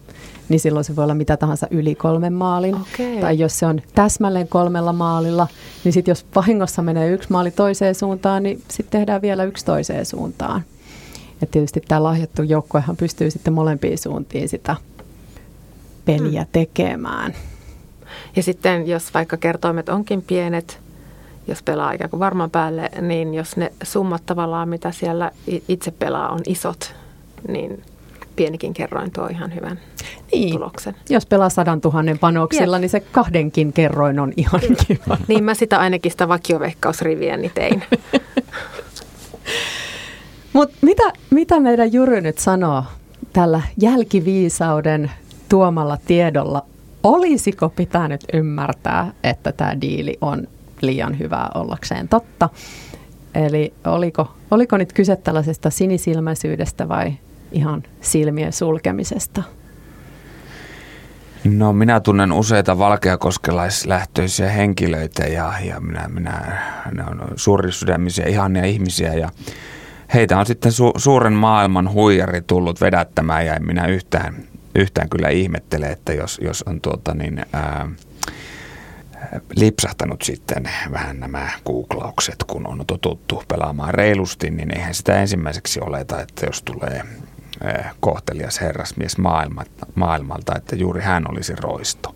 niin 0.49 0.61
silloin 0.61 0.85
se 0.85 0.97
voi 0.97 1.05
olla 1.05 1.15
mitä 1.15 1.37
tahansa 1.37 1.67
yli 1.71 1.95
kolmen 1.95 2.33
maalin. 2.33 2.75
Okei. 2.75 3.21
Tai 3.21 3.39
jos 3.39 3.59
se 3.59 3.67
on 3.67 3.81
täsmälleen 3.95 4.49
kolmella 4.49 4.93
maalilla, 4.93 5.49
niin 5.85 5.93
sitten 5.93 6.13
jos 6.13 6.27
vahingossa 6.37 6.83
menee 6.83 7.11
yksi 7.11 7.33
maali 7.33 7.51
toiseen 7.51 7.95
suuntaan, 7.95 8.43
niin 8.43 8.63
sitten 8.69 9.01
tehdään 9.01 9.23
vielä 9.23 9.45
yksi 9.45 9.65
toiseen 9.65 10.07
suuntaan. 10.07 10.63
Ja 11.41 11.47
tietysti 11.47 11.83
tämä 11.89 12.03
lahjattu 12.03 12.43
joukkuehan 12.43 12.97
pystyy 12.97 13.31
sitten 13.31 13.53
molempiin 13.53 13.99
suuntiin 13.99 14.49
sitä 14.49 14.77
peliä 16.05 16.47
tekemään. 16.53 17.35
Ja 18.37 18.43
sitten 18.43 18.89
jos 18.89 19.15
vaikka 19.15 19.37
kertoimet 19.37 19.89
onkin 19.89 20.23
pienet, 20.23 20.79
jos 21.47 21.63
pelaa 21.63 21.93
ikään 21.93 22.11
kuin 22.11 22.21
varman 22.21 22.51
päälle, 22.51 22.91
niin 23.01 23.35
jos 23.35 23.57
ne 23.57 23.73
summat 23.83 24.27
tavallaan, 24.27 24.69
mitä 24.69 24.93
siellä 24.93 25.31
itse 25.69 25.91
pelaa, 25.91 26.29
on 26.29 26.41
isot, 26.47 26.95
niin 27.49 27.83
pienikin 28.37 28.75
kerroin 28.75 29.11
tuo 29.11 29.27
ihan 29.27 29.55
hyvän 29.55 29.81
Niin. 30.33 30.53
tuloksen. 30.53 30.97
Jos 31.09 31.27
pelaa 31.27 31.49
sadan 31.49 31.81
tuhannen 31.81 32.19
panoksilla, 32.19 32.77
Jep. 32.77 32.81
niin 32.81 32.91
se 32.91 33.01
kahdenkin 33.01 33.73
kerroin 33.73 34.21
on 34.21 34.33
ihan 34.37 34.61
kiva. 34.87 35.17
Niin 35.29 35.45
mä 35.45 35.55
sitä 35.55 35.79
ainakin 35.79 36.13
sitä 36.13 36.29
vakioveikkausriviäni 36.29 37.49
tein. 37.55 37.83
Mutta 40.53 40.77
mitä, 40.83 41.03
mitä 41.31 41.61
meidän 41.61 41.93
Jyry 41.93 42.21
nyt 42.21 42.39
sanoo 42.39 42.85
tällä 43.33 43.63
jälkiviisauden 43.81 45.11
tuomalla 45.49 45.99
tiedolla? 46.07 46.67
Olisiko 47.03 47.69
pitänyt 47.69 48.25
ymmärtää, 48.33 49.13
että 49.25 49.53
tämä 49.53 49.81
diili 49.81 50.19
on 50.21 50.47
liian 50.81 51.19
hyvää 51.19 51.51
ollakseen 51.55 52.09
totta? 52.09 52.49
Eli 53.35 53.75
oliko, 53.85 54.35
oliko 54.51 54.77
nyt 54.77 54.93
kyse 54.93 55.17
tällaisesta 55.17 55.71
sinisilmäisyydestä 55.71 56.89
vai 56.89 57.13
ihan 57.53 57.83
silmien 58.01 58.53
sulkemisesta? 58.53 59.43
No 61.45 61.73
minä 61.73 62.01
tunnen 62.01 62.33
useita 62.33 62.79
valkeakoskelaislähtöisiä 62.79 64.49
henkilöitä 64.49 65.27
ja, 65.27 65.53
ja 65.65 65.81
minä, 65.81 66.09
minä, 66.09 66.63
ne 66.93 67.05
on 67.05 67.23
suurisydämisiä, 67.37 68.27
ihania 68.27 68.65
ihmisiä 68.65 69.15
ja 69.15 69.29
heitä 70.15 70.39
on 70.39 70.47
sitten 70.47 70.73
su, 70.73 70.93
suuren 70.97 71.33
maailman 71.33 71.93
huijari 71.93 72.43
tullut 72.43 72.81
vedättämään 72.81 73.47
ja 73.47 73.55
en 73.55 73.67
minä 73.67 73.87
yhtään, 73.87 74.35
yhtään 74.75 75.09
kyllä 75.09 75.29
ihmettele, 75.29 75.87
että 75.87 76.13
jos, 76.13 76.41
jos 76.43 76.63
on 76.63 76.81
tuota 76.81 77.15
niin, 77.15 77.47
ää, 77.53 77.89
lipsahtanut 79.57 80.23
sitten 80.23 80.71
vähän 80.93 81.21
nämä 81.21 81.51
googlaukset, 81.67 82.45
kun 82.47 82.67
on 82.67 82.85
totuttu 82.87 83.43
pelaamaan 83.49 83.95
reilusti, 83.95 84.51
niin 84.51 84.77
eihän 84.77 84.95
sitä 84.95 85.21
ensimmäiseksi 85.21 85.81
oleta, 85.81 86.21
että 86.21 86.47
jos 86.47 86.63
tulee 86.63 87.05
eh, 87.65 87.85
kohtelias 88.01 88.61
herrasmies 88.61 89.19
maailma, 89.19 89.65
maailmalta, 89.95 90.57
että 90.57 90.77
juuri 90.77 91.03
hän 91.03 91.31
olisi 91.31 91.55
roisto. 91.57 92.15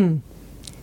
Hmm. 0.00 0.20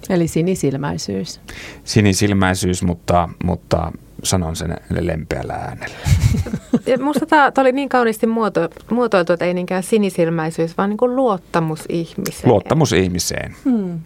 Eli 0.09 0.27
sinisilmäisyys. 0.27 1.41
Sinisilmäisyys, 1.83 2.83
mutta, 2.83 3.29
mutta 3.43 3.91
sanon 4.23 4.55
sen 4.55 4.77
lempeällä 4.99 5.53
äänellä. 5.53 5.97
Ja 6.85 6.97
Musta 6.97 7.25
tämä 7.25 7.51
oli 7.57 7.71
niin 7.71 7.89
kauniisti 7.89 8.27
muoto, 8.27 8.69
muotoiltu, 8.91 9.33
että 9.33 9.45
ei 9.45 9.53
niinkään 9.53 9.83
sinisilmäisyys, 9.83 10.77
vaan 10.77 10.89
niin 10.89 10.97
kuin 10.97 11.15
luottamus 11.15 11.83
ihmiseen. 11.89 12.51
Luottamus 12.51 12.93
ihmiseen. 12.93 13.55
Hmm. 13.65 13.99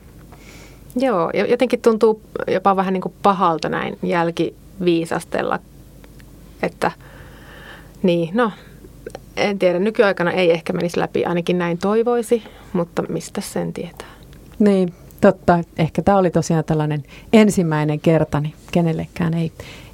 Joo, 0.95 1.29
ja 1.33 1.45
jotenkin 1.45 1.81
tuntuu 1.81 2.21
jopa 2.47 2.75
vähän 2.75 2.93
niin 2.93 3.01
kuin 3.01 3.13
pahalta 3.21 3.69
näin 3.69 3.97
jälkiviisastella, 4.03 5.59
että 6.63 6.91
niin, 8.03 8.29
no, 8.33 8.51
en 9.37 9.59
tiedä, 9.59 9.79
nykyaikana 9.79 10.31
ei 10.31 10.51
ehkä 10.51 10.73
menisi 10.73 10.99
läpi, 10.99 11.25
ainakin 11.25 11.57
näin 11.57 11.77
toivoisi, 11.77 12.43
mutta 12.73 13.03
mistä 13.09 13.41
sen 13.41 13.73
tietää? 13.73 14.07
Niin, 14.59 14.93
totta. 15.21 15.59
Ehkä 15.77 16.01
tämä 16.01 16.17
oli 16.17 16.31
tosiaan 16.31 16.63
tällainen 16.63 17.03
ensimmäinen 17.33 17.99
kerta, 17.99 18.39
niin 18.39 18.53
kenellekään 18.71 19.33
ei, 19.33 19.51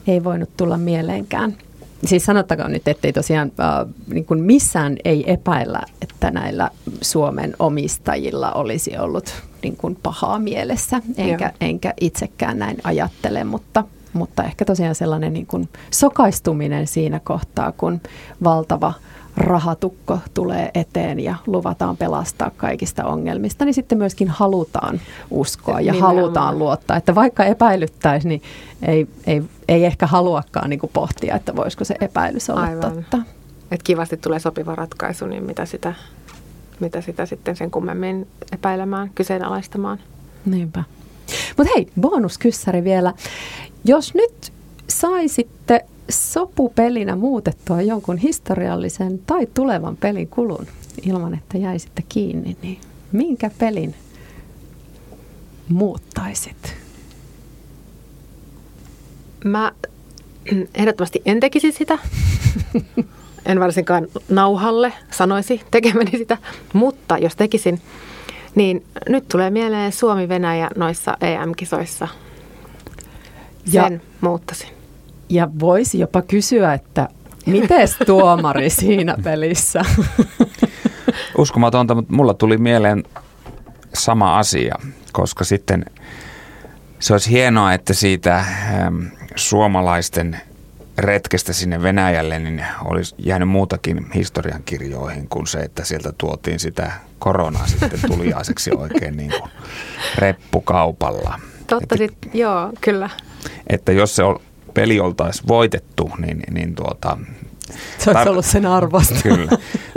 ei 0.08 0.24
voinut 0.24 0.50
tulla 0.58 0.78
mieleenkään. 0.78 1.58
Siis 2.06 2.26
sanottakoon 2.26 2.72
nyt, 2.72 2.88
ettei 2.88 3.14
tosiaan 3.14 3.52
äh, 3.60 3.94
niin 4.08 4.26
kuin 4.26 4.40
missään 4.40 4.98
ei 5.06 5.32
epäillä, 5.32 5.82
että 6.02 6.32
näillä 6.32 6.72
Suomen 7.02 7.54
omistajilla 7.60 8.52
olisi 8.52 8.98
ollut 8.98 9.44
niin 9.64 9.78
kuin 9.78 9.98
pahaa 10.04 10.40
mielessä, 10.40 11.02
enkä, 11.18 11.46
Joo. 11.46 11.54
enkä 11.62 11.94
itsekään 12.02 12.60
näin 12.60 12.78
ajattele, 12.84 13.44
mutta, 13.44 13.84
mutta 14.14 14.44
ehkä 14.44 14.66
tosiaan 14.66 14.96
sellainen 14.96 15.34
niin 15.34 15.46
kuin 15.46 15.70
sokaistuminen 15.92 16.88
siinä 16.88 17.20
kohtaa, 17.24 17.72
kun 17.72 18.02
valtava 18.44 18.94
rahatukko 19.38 20.20
tulee 20.34 20.72
eteen 20.74 21.20
ja 21.20 21.36
luvataan 21.48 21.98
pelastaa 21.98 22.52
kaikista 22.58 23.06
ongelmista, 23.06 23.66
niin 23.66 23.74
sitten 23.74 23.98
myöskin 23.98 24.28
halutaan 24.30 25.02
uskoa 25.32 25.82
ja 25.82 25.92
Nimenomaan. 25.94 26.16
halutaan 26.16 26.60
luottaa. 26.60 26.98
Että 26.98 27.16
vaikka 27.16 27.44
epäilyttäisiin, 27.46 28.30
niin 28.30 28.42
ei, 28.82 29.08
ei, 29.28 29.44
ei 29.68 29.86
ehkä 29.86 30.08
haluakaan 30.08 30.70
niin 30.70 30.80
kuin 30.80 30.92
pohtia, 30.94 31.36
että 31.36 31.56
voisiko 31.56 31.84
se 31.84 31.96
epäilys 32.02 32.50
olla 32.50 32.62
Aivan. 32.62 32.94
totta. 32.94 33.18
Et 33.72 33.84
kivasti 33.84 34.18
tulee 34.18 34.40
sopiva 34.40 34.76
ratkaisu, 34.76 35.26
niin 35.26 35.44
mitä 35.44 35.66
sitä, 35.66 35.94
mitä 36.80 37.02
sitä 37.02 37.26
sitten 37.26 37.56
sen 37.56 37.72
kummemmin 37.72 38.28
epäilemään, 38.52 39.12
kyseenalaistamaan. 39.16 40.00
Niinpä. 40.46 40.84
Mutta 41.58 41.74
hei, 41.76 41.88
bonuskyssäri 42.02 42.84
vielä. 42.84 43.14
Jos 43.86 44.14
nyt 44.14 44.54
saisitte 44.90 45.57
sopupelinä 46.10 47.16
muutettua 47.16 47.82
jonkun 47.82 48.18
historiallisen 48.18 49.20
tai 49.28 49.48
tulevan 49.54 49.98
pelin 49.98 50.28
kulun 50.28 50.68
ilman, 51.02 51.34
että 51.34 51.58
jäisitte 51.58 52.04
kiinni, 52.10 52.58
niin 52.62 52.80
minkä 53.12 53.52
pelin 53.60 53.96
muuttaisit? 55.70 56.76
Mä 59.46 59.72
ehdottomasti 60.76 61.22
en 61.26 61.40
tekisi 61.40 61.72
sitä. 61.72 62.00
en 63.46 63.60
varsinkaan 63.60 64.08
nauhalle 64.30 64.94
sanoisi 65.12 65.62
tekemäni 65.72 66.12
sitä, 66.12 66.38
mutta 66.74 67.18
jos 67.18 67.36
tekisin, 67.36 67.82
niin 68.56 68.86
nyt 69.10 69.28
tulee 69.28 69.50
mieleen 69.50 69.92
Suomi-Venäjä 69.92 70.70
noissa 70.76 71.18
EM-kisoissa. 71.22 72.08
Sen 73.66 73.94
ja, 73.94 74.00
muuttasin. 74.22 74.77
Ja 75.30 75.50
voisi 75.60 76.00
jopa 76.00 76.22
kysyä, 76.22 76.74
että 76.74 77.10
miten 77.46 77.88
tuomari 78.06 78.70
siinä 78.82 79.16
pelissä? 79.24 79.82
Uskomatonta, 81.38 81.96
mutta 81.96 82.14
mulla 82.14 82.34
tuli 82.34 82.58
mieleen 82.58 83.04
sama 83.94 84.40
asia, 84.40 84.76
koska 85.12 85.44
sitten 85.44 85.86
se 87.00 87.14
olisi 87.14 87.32
hienoa, 87.32 87.74
että 87.74 87.94
siitä 87.94 88.36
ähm, 88.38 89.04
suomalaisten 89.36 90.38
retkestä 90.98 91.54
sinne 91.54 91.82
Venäjälle, 91.82 92.40
niin 92.40 92.66
olisi 92.86 93.16
jäänyt 93.18 93.50
muutakin 93.50 94.12
historian 94.16 94.64
kirjoihin 94.64 95.30
kuin 95.30 95.48
se, 95.48 95.60
että 95.60 95.84
sieltä 95.84 96.14
tuotiin 96.18 96.60
sitä 96.60 96.92
koronaa 97.20 97.68
sitten 97.68 98.00
tuliaiseksi 98.08 98.72
oikein 98.78 99.18
niin 99.18 99.32
kuin 99.40 99.52
reppukaupalla. 100.16 101.40
Totta 101.68 101.96
että, 101.96 101.98
sit, 101.98 102.18
joo, 102.34 102.74
kyllä. 102.82 103.10
Että 103.68 103.92
jos 103.92 104.16
se 104.16 104.24
peli 104.78 105.00
oltaisiin 105.00 105.48
voitettu, 105.48 106.12
niin, 106.18 106.40
niin 106.52 106.76
tuota, 106.76 107.18
se 107.98 108.10
olisi 108.10 108.26
tar- 108.26 108.30
ollut 108.30 108.46
sen 108.46 108.66
arvosta. 108.66 109.16
Kyllä. 109.24 109.52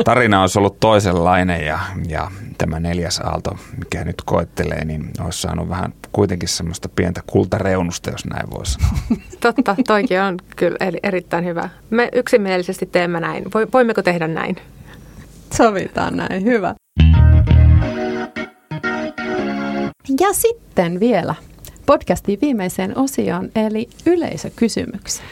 Tarina 0.04 0.40
olisi 0.40 0.58
ollut 0.58 0.80
toisenlainen 0.80 1.66
ja, 1.66 1.78
ja 2.08 2.30
tämä 2.58 2.80
neljäs 2.80 3.20
aalto, 3.20 3.56
mikä 3.78 4.04
nyt 4.04 4.22
koettelee, 4.24 4.84
niin 4.84 5.10
olisi 5.24 5.40
saanut 5.40 5.68
vähän 5.68 5.94
kuitenkin 6.12 6.48
semmoista 6.48 6.88
pientä 6.88 7.22
kultareunusta, 7.26 8.10
jos 8.10 8.24
näin 8.24 8.50
voisi 8.50 8.72
sanoa. 8.72 9.22
Totta, 9.40 9.76
toikin 9.86 10.20
on 10.20 10.36
kyllä 10.56 10.76
erittäin 11.02 11.44
hyvä. 11.44 11.68
Me 11.90 12.08
yksimielisesti 12.12 12.86
teemme 12.86 13.20
näin. 13.20 13.44
Voimmeko 13.72 14.02
tehdä 14.02 14.28
näin? 14.28 14.56
Sovitaan 15.54 16.16
näin, 16.16 16.44
hyvä. 16.44 16.74
Ja 20.20 20.32
sitten 20.32 21.00
vielä 21.00 21.34
podcastin 21.86 22.38
viimeiseen 22.42 22.98
osioon, 22.98 23.50
eli 23.54 23.88
yleisökysymykseen. 24.06 25.28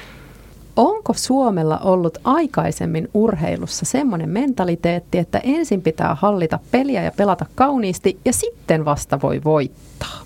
Onko 0.76 1.14
Suomella 1.14 1.78
ollut 1.78 2.18
aikaisemmin 2.24 3.08
urheilussa 3.14 3.84
semmoinen 3.84 4.28
mentaliteetti, 4.28 5.18
että 5.18 5.40
ensin 5.44 5.82
pitää 5.82 6.14
hallita 6.14 6.58
peliä 6.70 7.02
ja 7.02 7.12
pelata 7.16 7.46
kauniisti 7.54 8.18
ja 8.24 8.32
sitten 8.32 8.84
vasta 8.84 9.20
voi 9.20 9.40
voittaa? 9.44 10.22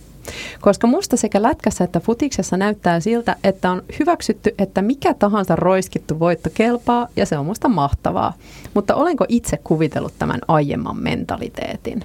Koska 0.60 0.86
musta 0.86 1.16
sekä 1.16 1.42
lätkässä 1.42 1.84
että 1.84 2.00
futiksessa 2.00 2.56
näyttää 2.56 3.00
siltä, 3.00 3.36
että 3.44 3.70
on 3.70 3.82
hyväksytty, 3.98 4.54
että 4.58 4.82
mikä 4.82 5.14
tahansa 5.14 5.56
roiskittu 5.56 6.18
voitto 6.18 6.50
kelpaa 6.54 7.08
ja 7.16 7.26
se 7.26 7.38
on 7.38 7.46
musta 7.46 7.68
mahtavaa. 7.68 8.34
Mutta 8.74 8.94
olenko 8.94 9.24
itse 9.28 9.56
kuvitellut 9.56 10.12
tämän 10.18 10.40
aiemman 10.48 10.96
mentaliteetin? 10.96 12.04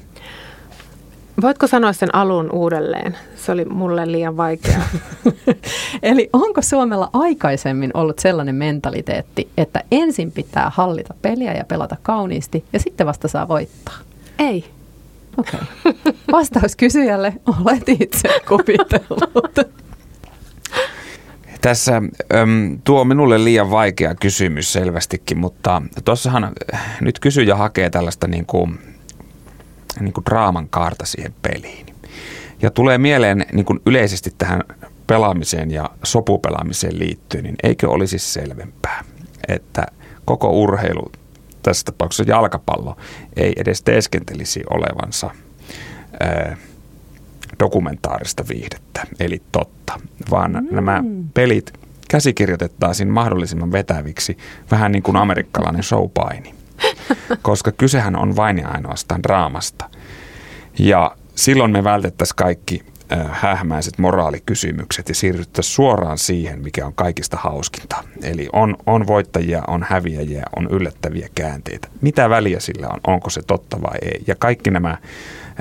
Voitko 1.42 1.68
sanoa 1.68 1.94
sen 1.94 2.16
alun 2.16 2.52
uudelleen? 2.52 3.18
Se 3.36 3.52
oli 3.52 3.66
mulle 3.66 4.12
liian 4.12 4.38
vaikea. 4.38 4.80
Eli 6.04 6.30
onko 6.34 6.62
Suomella 6.62 7.10
aikaisemmin 7.14 7.92
ollut 7.94 8.20
sellainen 8.20 8.56
mentaliteetti, 8.56 9.50
että 9.58 9.84
ensin 9.92 10.32
pitää 10.32 10.72
hallita 10.76 11.14
peliä 11.22 11.54
ja 11.54 11.66
pelata 11.66 11.98
kauniisti 12.02 12.66
ja 12.74 12.80
sitten 12.80 13.08
vasta 13.08 13.28
saa 13.28 13.48
voittaa? 13.48 13.98
Ei. 14.40 14.66
Okei. 15.38 15.60
Okay. 15.86 16.14
Vastaus 16.32 16.76
kysyjälle, 16.76 17.34
olet 17.66 17.90
itse 17.90 18.30
kuvitellut. 18.48 19.56
Tässä 21.62 22.02
äm, 22.36 22.80
tuo 22.84 23.06
minulle 23.06 23.44
liian 23.44 23.72
vaikea 23.72 24.16
kysymys 24.16 24.74
selvästikin, 24.74 25.38
mutta 25.38 25.82
tuossahan 26.06 26.52
nyt 27.02 27.20
kysyjä 27.20 27.56
hakee 27.56 27.90
tällaista 27.90 28.28
niin 28.28 28.46
kuin 28.46 28.80
niin 30.00 30.14
kuin 30.14 30.26
draaman 30.26 30.70
kaarta 30.70 31.06
siihen 31.06 31.34
peliin. 31.42 31.86
Ja 32.62 32.72
tulee 32.72 32.98
mieleen 32.98 33.46
niin 33.54 33.66
kuin 33.66 33.80
yleisesti 33.86 34.34
tähän 34.38 34.64
pelaamiseen 35.08 35.72
ja 35.72 35.90
sopupelaamiseen 36.04 37.00
liittyen, 37.00 37.44
niin 37.44 37.56
eikö 37.64 37.90
olisi 37.90 38.20
selvempää, 38.20 39.04
että 39.48 39.86
koko 40.26 40.50
urheilu, 40.50 41.12
tässä 41.64 41.86
tapauksessa 41.86 42.32
jalkapallo, 42.32 42.98
ei 43.36 43.54
edes 43.58 43.82
teeskentelisi 43.82 44.64
olevansa 44.70 45.30
ää, 46.20 46.58
dokumentaarista 47.60 48.46
viihdettä, 48.50 49.04
eli 49.20 49.42
totta, 49.52 50.00
vaan 50.32 50.52
mm. 50.52 50.76
nämä 50.76 51.04
pelit 51.34 51.74
käsikirjoitettaisiin 52.10 53.10
mahdollisimman 53.10 53.72
vetäviksi, 53.72 54.38
vähän 54.72 54.92
niin 54.92 55.04
kuin 55.04 55.18
amerikkalainen 55.18 55.84
showpaini 55.84 56.57
koska 57.42 57.72
kysehän 57.72 58.16
on 58.16 58.36
vain 58.36 58.58
ja 58.58 58.68
ainoastaan 58.68 59.24
draamasta. 59.24 59.90
Ja 60.80 61.16
silloin 61.36 61.72
me 61.72 61.84
vältettäisiin 61.84 62.36
kaikki 62.36 62.84
äh, 63.12 63.28
hähmäiset 63.32 63.98
moraalikysymykset 63.98 65.10
ja 65.10 65.16
siirryttäisiin 65.16 65.76
suoraan 65.76 66.18
siihen, 66.18 66.62
mikä 66.62 66.86
on 66.86 66.94
kaikista 66.94 67.38
hauskinta. 67.38 68.04
Eli 68.24 68.50
on, 68.54 68.76
on 68.86 69.08
voittajia, 69.08 69.64
on 69.68 69.86
häviäjiä, 69.90 70.44
on 70.56 70.68
yllättäviä 70.72 71.30
käänteitä. 71.36 71.88
Mitä 72.02 72.30
väliä 72.30 72.60
sillä 72.60 72.88
on, 72.88 73.00
onko 73.08 73.30
se 73.30 73.42
totta 73.42 73.82
vai 73.82 73.98
ei? 74.02 74.24
Ja 74.28 74.36
kaikki 74.36 74.72
nämä 74.72 74.98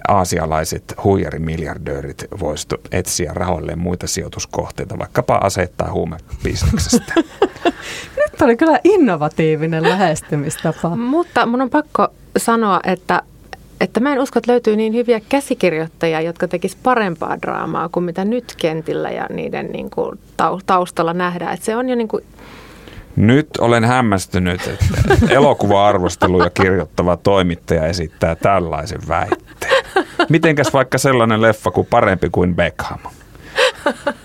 aasialaiset 0.09 0.95
huijarimiljardöörit 1.05 2.25
voisivat 2.41 2.81
etsiä 2.93 3.33
rahoilleen 3.35 3.79
muita 3.79 4.07
sijoituskohteita, 4.07 4.99
vaikkapa 4.99 5.35
asettaa 5.37 5.93
huumebisneksestä. 5.93 7.13
Nyt 8.17 8.43
oli 8.43 8.57
kyllä 8.57 8.79
innovatiivinen 8.85 9.83
lähestymistapa. 9.83 10.97
Mutta 10.97 11.47
mun 11.47 11.63
on 11.63 11.71
pakko 11.71 12.09
sanoa, 12.37 12.81
että 12.85 13.23
että 13.81 14.01
mä 14.01 14.13
en 14.13 14.21
usko, 14.21 14.39
että 14.39 14.53
löytyy 14.53 14.77
niin 14.77 14.95
hyviä 14.95 15.21
käsikirjoittajia, 15.29 16.21
jotka 16.21 16.49
tekis 16.49 16.77
parempaa 16.77 17.43
draamaa 17.43 17.89
kuin 17.89 18.05
mitä 18.05 18.25
nyt 18.25 18.55
kentillä 18.59 19.11
ja 19.11 19.27
niiden 19.31 19.67
niin 19.73 19.91
kuin 19.91 20.19
taustalla 20.67 21.15
nähdään. 21.15 21.55
Että 21.55 21.67
se 21.67 21.77
on 21.77 21.89
jo 21.89 21.97
niin 21.97 22.09
kuin 22.09 22.25
nyt 23.17 23.49
olen 23.61 23.85
hämmästynyt, 23.85 24.61
että 24.67 25.35
elokuva-arvosteluja 25.35 26.51
kirjoittava 26.51 27.17
toimittaja 27.17 27.87
esittää 27.87 28.35
tällaisen 28.35 29.01
väitteen. 29.09 29.76
Mitenkäs 30.29 30.73
vaikka 30.73 30.99
sellainen 30.99 31.43
leffa 31.43 31.71
kuin 31.71 31.87
Parempi 31.91 32.29
kuin 32.33 32.55
Beckham? 32.55 32.99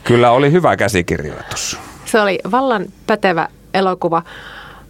Kyllä 0.03 0.31
oli 0.31 0.51
hyvä 0.51 0.77
käsikirjoitus. 0.77 1.79
Se 2.05 2.21
oli 2.21 2.39
vallan 2.51 2.85
pätevä 3.07 3.47
elokuva. 3.73 4.23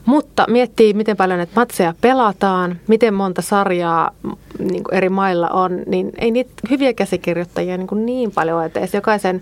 Mutta 0.06 0.46
miettii, 0.50 0.94
miten 0.94 1.18
paljon 1.18 1.38
näitä 1.38 1.54
matseja 1.56 1.94
pelataan, 2.02 2.80
miten 2.88 3.14
monta 3.14 3.42
sarjaa 3.42 4.12
niin 4.60 4.84
eri 4.92 5.10
mailla 5.10 5.50
on, 5.50 5.84
niin 5.88 6.12
ei 6.18 6.32
niitä 6.32 6.52
hyviä 6.70 6.94
käsikirjoittajia 6.94 7.78
niin, 7.78 7.88
kuin 7.88 8.06
niin 8.06 8.32
paljon 8.32 8.58
ole, 8.58 8.66
että 8.66 8.80
jokaisen, 8.94 9.42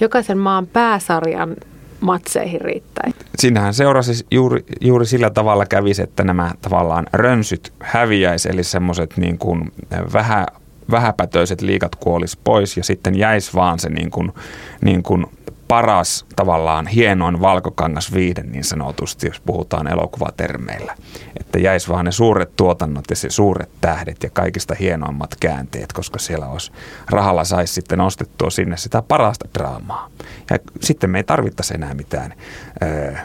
jokaisen 0.00 0.38
maan 0.38 0.66
pääsarjan 0.66 1.56
matseihin 2.00 2.60
riittäisi. 2.60 3.16
Siinähän 3.38 3.74
seurasi 3.74 4.26
juuri, 4.30 4.64
juuri 4.80 5.06
sillä 5.06 5.30
tavalla 5.30 5.66
kävisi, 5.66 6.02
että 6.02 6.24
nämä 6.24 6.50
tavallaan 6.62 7.06
rönsyt 7.12 7.72
häviäisi, 7.80 8.48
eli 8.48 8.64
semmoiset 8.64 9.16
niin 9.16 9.38
kuin 9.38 9.72
vähä, 10.12 10.46
vähäpätöiset 10.90 11.60
liikat 11.60 11.96
kuolis 11.96 12.36
pois 12.36 12.76
ja 12.76 12.84
sitten 12.84 13.18
jäisi 13.18 13.54
vaan 13.54 13.78
se 13.78 13.88
niin 13.88 14.10
kuin, 14.10 14.32
niin 14.80 15.02
kuin 15.02 15.26
paras 15.70 16.26
tavallaan 16.36 16.86
hienoin 16.86 17.40
valkokangas 17.40 18.14
viihde 18.14 18.42
niin 18.42 18.64
sanotusti, 18.64 19.26
jos 19.26 19.40
puhutaan 19.40 19.88
elokuvatermeillä. 19.88 20.94
Että 21.40 21.58
jäisi 21.58 21.88
vaan 21.88 22.04
ne 22.04 22.12
suuret 22.12 22.56
tuotannot 22.56 23.04
ja 23.10 23.16
se 23.16 23.30
suuret 23.30 23.70
tähdet 23.80 24.22
ja 24.22 24.30
kaikista 24.30 24.74
hienoimmat 24.74 25.34
käänteet, 25.40 25.92
koska 25.92 26.18
siellä 26.18 26.46
olisi 26.46 26.72
rahalla 27.10 27.44
saisi 27.44 27.74
sitten 27.74 28.00
ostettua 28.00 28.50
sinne 28.50 28.76
sitä 28.76 29.02
parasta 29.02 29.48
draamaa. 29.58 30.08
Ja 30.50 30.58
sitten 30.80 31.10
me 31.10 31.18
ei 31.18 31.24
tarvittaisi 31.24 31.74
enää 31.74 31.94
mitään 31.94 32.34
ö, 32.82 33.16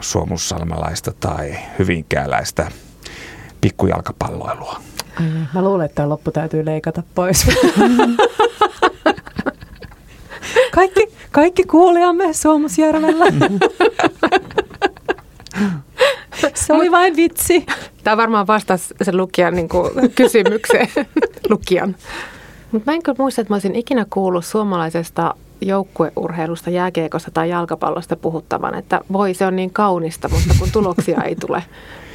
suomussalmelaista 0.00 1.12
tai 1.20 1.58
hyvinkääläistä 1.78 2.70
pikkujalkapalloilua. 3.60 4.80
Mä 5.54 5.62
luulen, 5.62 5.86
että 5.86 5.94
tämä 5.94 6.08
loppu 6.08 6.30
täytyy 6.30 6.64
leikata 6.64 7.02
pois. 7.14 7.46
kaikki, 10.74 11.08
kaikki 11.32 11.64
kuulijamme 11.64 12.32
Suomusjärvellä. 12.32 13.24
Se 16.54 16.72
oli 16.72 16.90
vain 16.90 17.16
vitsi. 17.16 17.66
Tämä 18.04 18.16
varmaan 18.16 18.46
vastasi 18.46 18.94
sen 19.02 19.16
lukijan 19.16 19.54
niin 19.54 19.68
kuin, 19.68 19.90
kysymykseen. 20.14 20.88
lukijan. 21.50 21.96
Mutta 22.72 22.90
mä 22.90 22.94
en 22.94 23.02
kyllä 23.02 23.16
muista, 23.18 23.40
että 23.40 23.52
mä 23.52 23.54
olisin 23.54 23.76
ikinä 23.76 24.06
kuullut 24.10 24.44
suomalaisesta 24.44 25.34
joukkueurheilusta, 25.60 26.70
jääkiekosta 26.70 27.30
tai 27.30 27.50
jalkapallosta 27.50 28.16
puhuttavan, 28.16 28.74
että 28.74 29.00
voi 29.12 29.34
se 29.34 29.46
on 29.46 29.56
niin 29.56 29.70
kaunista, 29.70 30.28
mutta 30.28 30.54
kun 30.58 30.68
tuloksia 30.72 31.22
ei 31.22 31.36
tule. 31.36 31.62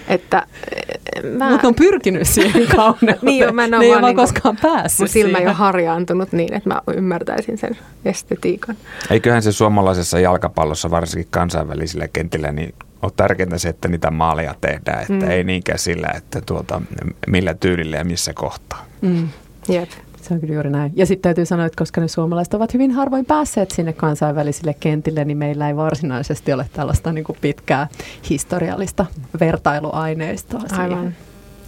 Että, 0.08 0.48
eh, 0.76 1.24
mä... 1.24 1.50
Mutta 1.50 1.68
on 1.68 1.76
pyrkinyt 1.76 2.28
siihen 2.28 2.68
kauneuteen. 2.76 3.26
niin 3.26 3.48
on, 3.48 3.56
mä 3.56 3.64
en 3.64 3.72
ne 3.72 3.78
ole 3.78 4.02
niin 4.02 4.16
koskaan 4.16 4.58
päässyt 4.62 5.00
Mun 5.00 5.08
silmä 5.08 5.38
ei 5.38 5.46
ole 5.46 5.54
harjaantunut 5.54 6.32
niin, 6.32 6.54
että 6.54 6.70
mä 6.70 6.82
ymmärtäisin 6.96 7.58
sen 7.58 7.78
estetiikan. 8.06 8.76
Eiköhän 9.10 9.42
se 9.42 9.52
suomalaisessa 9.52 10.20
jalkapallossa, 10.20 10.92
varsinkin 10.92 11.28
kansainvälisillä 11.32 12.08
kentillä, 12.08 12.52
niin 12.52 12.76
on 13.02 13.12
tärkeintä 13.16 13.58
se, 13.58 13.70
että 13.70 13.88
niitä 13.88 14.12
maaleja 14.12 14.56
tehdään, 14.62 15.02
että 15.02 15.26
mm. 15.26 15.32
ei 15.32 15.44
niinkään 15.44 15.80
sillä, 15.80 16.08
että 16.16 16.42
tuota, 16.42 16.82
millä 17.28 17.54
tyylillä 17.54 17.98
ja 17.98 18.04
missä 18.06 18.34
kohtaa. 18.34 18.86
Mm. 19.02 19.30
Jep. 19.70 19.90
Se 20.24 20.34
on 20.34 20.40
kyllä 20.40 20.54
juuri 20.54 20.70
näin. 20.70 20.92
Ja 20.96 21.06
sitten 21.06 21.22
täytyy 21.22 21.46
sanoa, 21.46 21.66
että 21.66 21.78
koska 21.78 22.02
ne 22.02 22.08
suomalaiset 22.08 22.54
ovat 22.54 22.74
hyvin 22.74 22.92
harvoin 22.92 23.26
päässeet 23.26 23.72
sinne 23.72 23.94
kansainvälisille 23.94 24.74
kentille, 24.80 25.26
niin 25.26 25.38
meillä 25.38 25.68
ei 25.68 25.76
varsinaisesti 25.76 26.54
ole 26.54 26.70
tällaista 26.74 27.14
niin 27.14 27.24
kuin 27.24 27.38
pitkää 27.42 27.88
historiallista 28.30 29.06
vertailuaineistoa. 29.40 30.62
Aivan. 30.72 30.98
Siihen. 30.98 31.16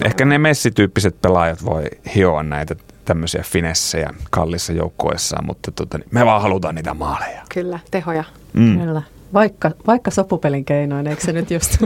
Ehkä 0.05 0.25
ne 0.25 0.37
messityyppiset 0.37 1.21
pelaajat 1.21 1.65
voi 1.65 1.83
hioa 2.15 2.43
näitä 2.43 2.75
tämmöisiä 3.05 3.43
finessejä 3.45 4.09
kallissa 4.29 4.73
joukkueessaan, 4.73 5.45
mutta 5.45 5.71
tota, 5.71 5.97
niin 5.97 6.07
me 6.11 6.25
vaan 6.25 6.41
halutaan 6.41 6.75
niitä 6.75 6.93
maaleja. 6.93 7.41
Kyllä, 7.53 7.79
tehoja. 7.91 8.23
Mm. 8.53 8.79
Kyllä. 8.79 9.01
Vaikka, 9.33 9.71
vaikka 9.87 10.11
sopupelin 10.11 10.65
keinoin, 10.65 11.07
eikö 11.07 11.21
se 11.21 11.31
nyt 11.31 11.51
just 11.51 11.77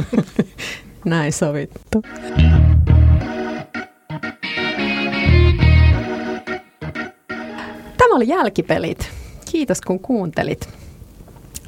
näin 1.05 1.33
sovittu? 1.33 2.01
Oli 8.19 8.27
Jälkipelit. 8.27 9.09
Kiitos 9.51 9.81
kun 9.81 9.99
kuuntelit. 9.99 10.69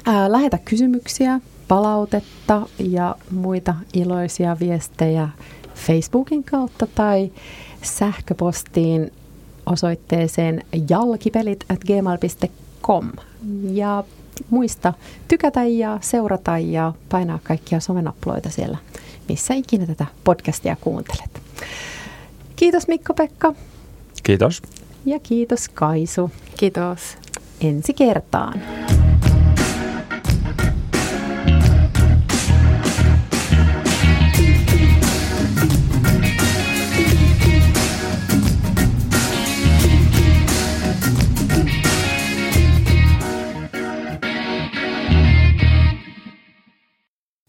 Ää, 0.06 0.32
lähetä 0.32 0.58
kysymyksiä, 0.64 1.40
palautetta 1.68 2.66
ja 2.78 3.16
muita 3.30 3.74
iloisia 3.92 4.56
viestejä 4.60 5.28
Facebookin 5.74 6.44
kautta 6.44 6.86
tai 6.86 7.32
sähköpostiin 7.82 9.12
osoitteeseen 9.66 10.62
jalkipelit 10.88 11.64
at 11.68 11.80
gmail.com. 11.84 13.12
Ja 13.70 14.04
muista 14.50 14.92
tykätä 15.28 15.64
ja 15.64 15.98
seurata 16.00 16.58
ja 16.58 16.92
painaa 17.08 17.38
kaikkia 17.42 17.80
somenappuloita 17.80 18.50
siellä, 18.50 18.78
missä 19.28 19.54
ikinä 19.54 19.86
tätä 19.86 20.06
podcastia 20.24 20.76
kuuntelet. 20.80 21.42
Kiitos 22.56 22.88
Mikko-Pekka. 22.88 23.54
Kiitos. 24.22 24.62
Ja 25.06 25.20
kiitos 25.20 25.68
Kaisu. 25.68 26.30
Kiitos. 26.56 27.18
Ensi 27.60 27.94
kertaan. 27.94 28.62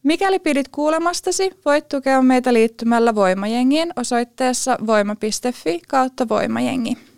Mikäli 0.03 0.39
pidit 0.39 0.67
kuulemastasi, 0.67 1.51
voit 1.65 1.87
tukea 1.87 2.21
meitä 2.21 2.53
liittymällä 2.53 3.15
Voimajengiin 3.15 3.93
osoitteessa 3.95 4.77
voima.fi 4.87 5.81
kautta 5.87 6.29
voimajengi. 6.29 7.12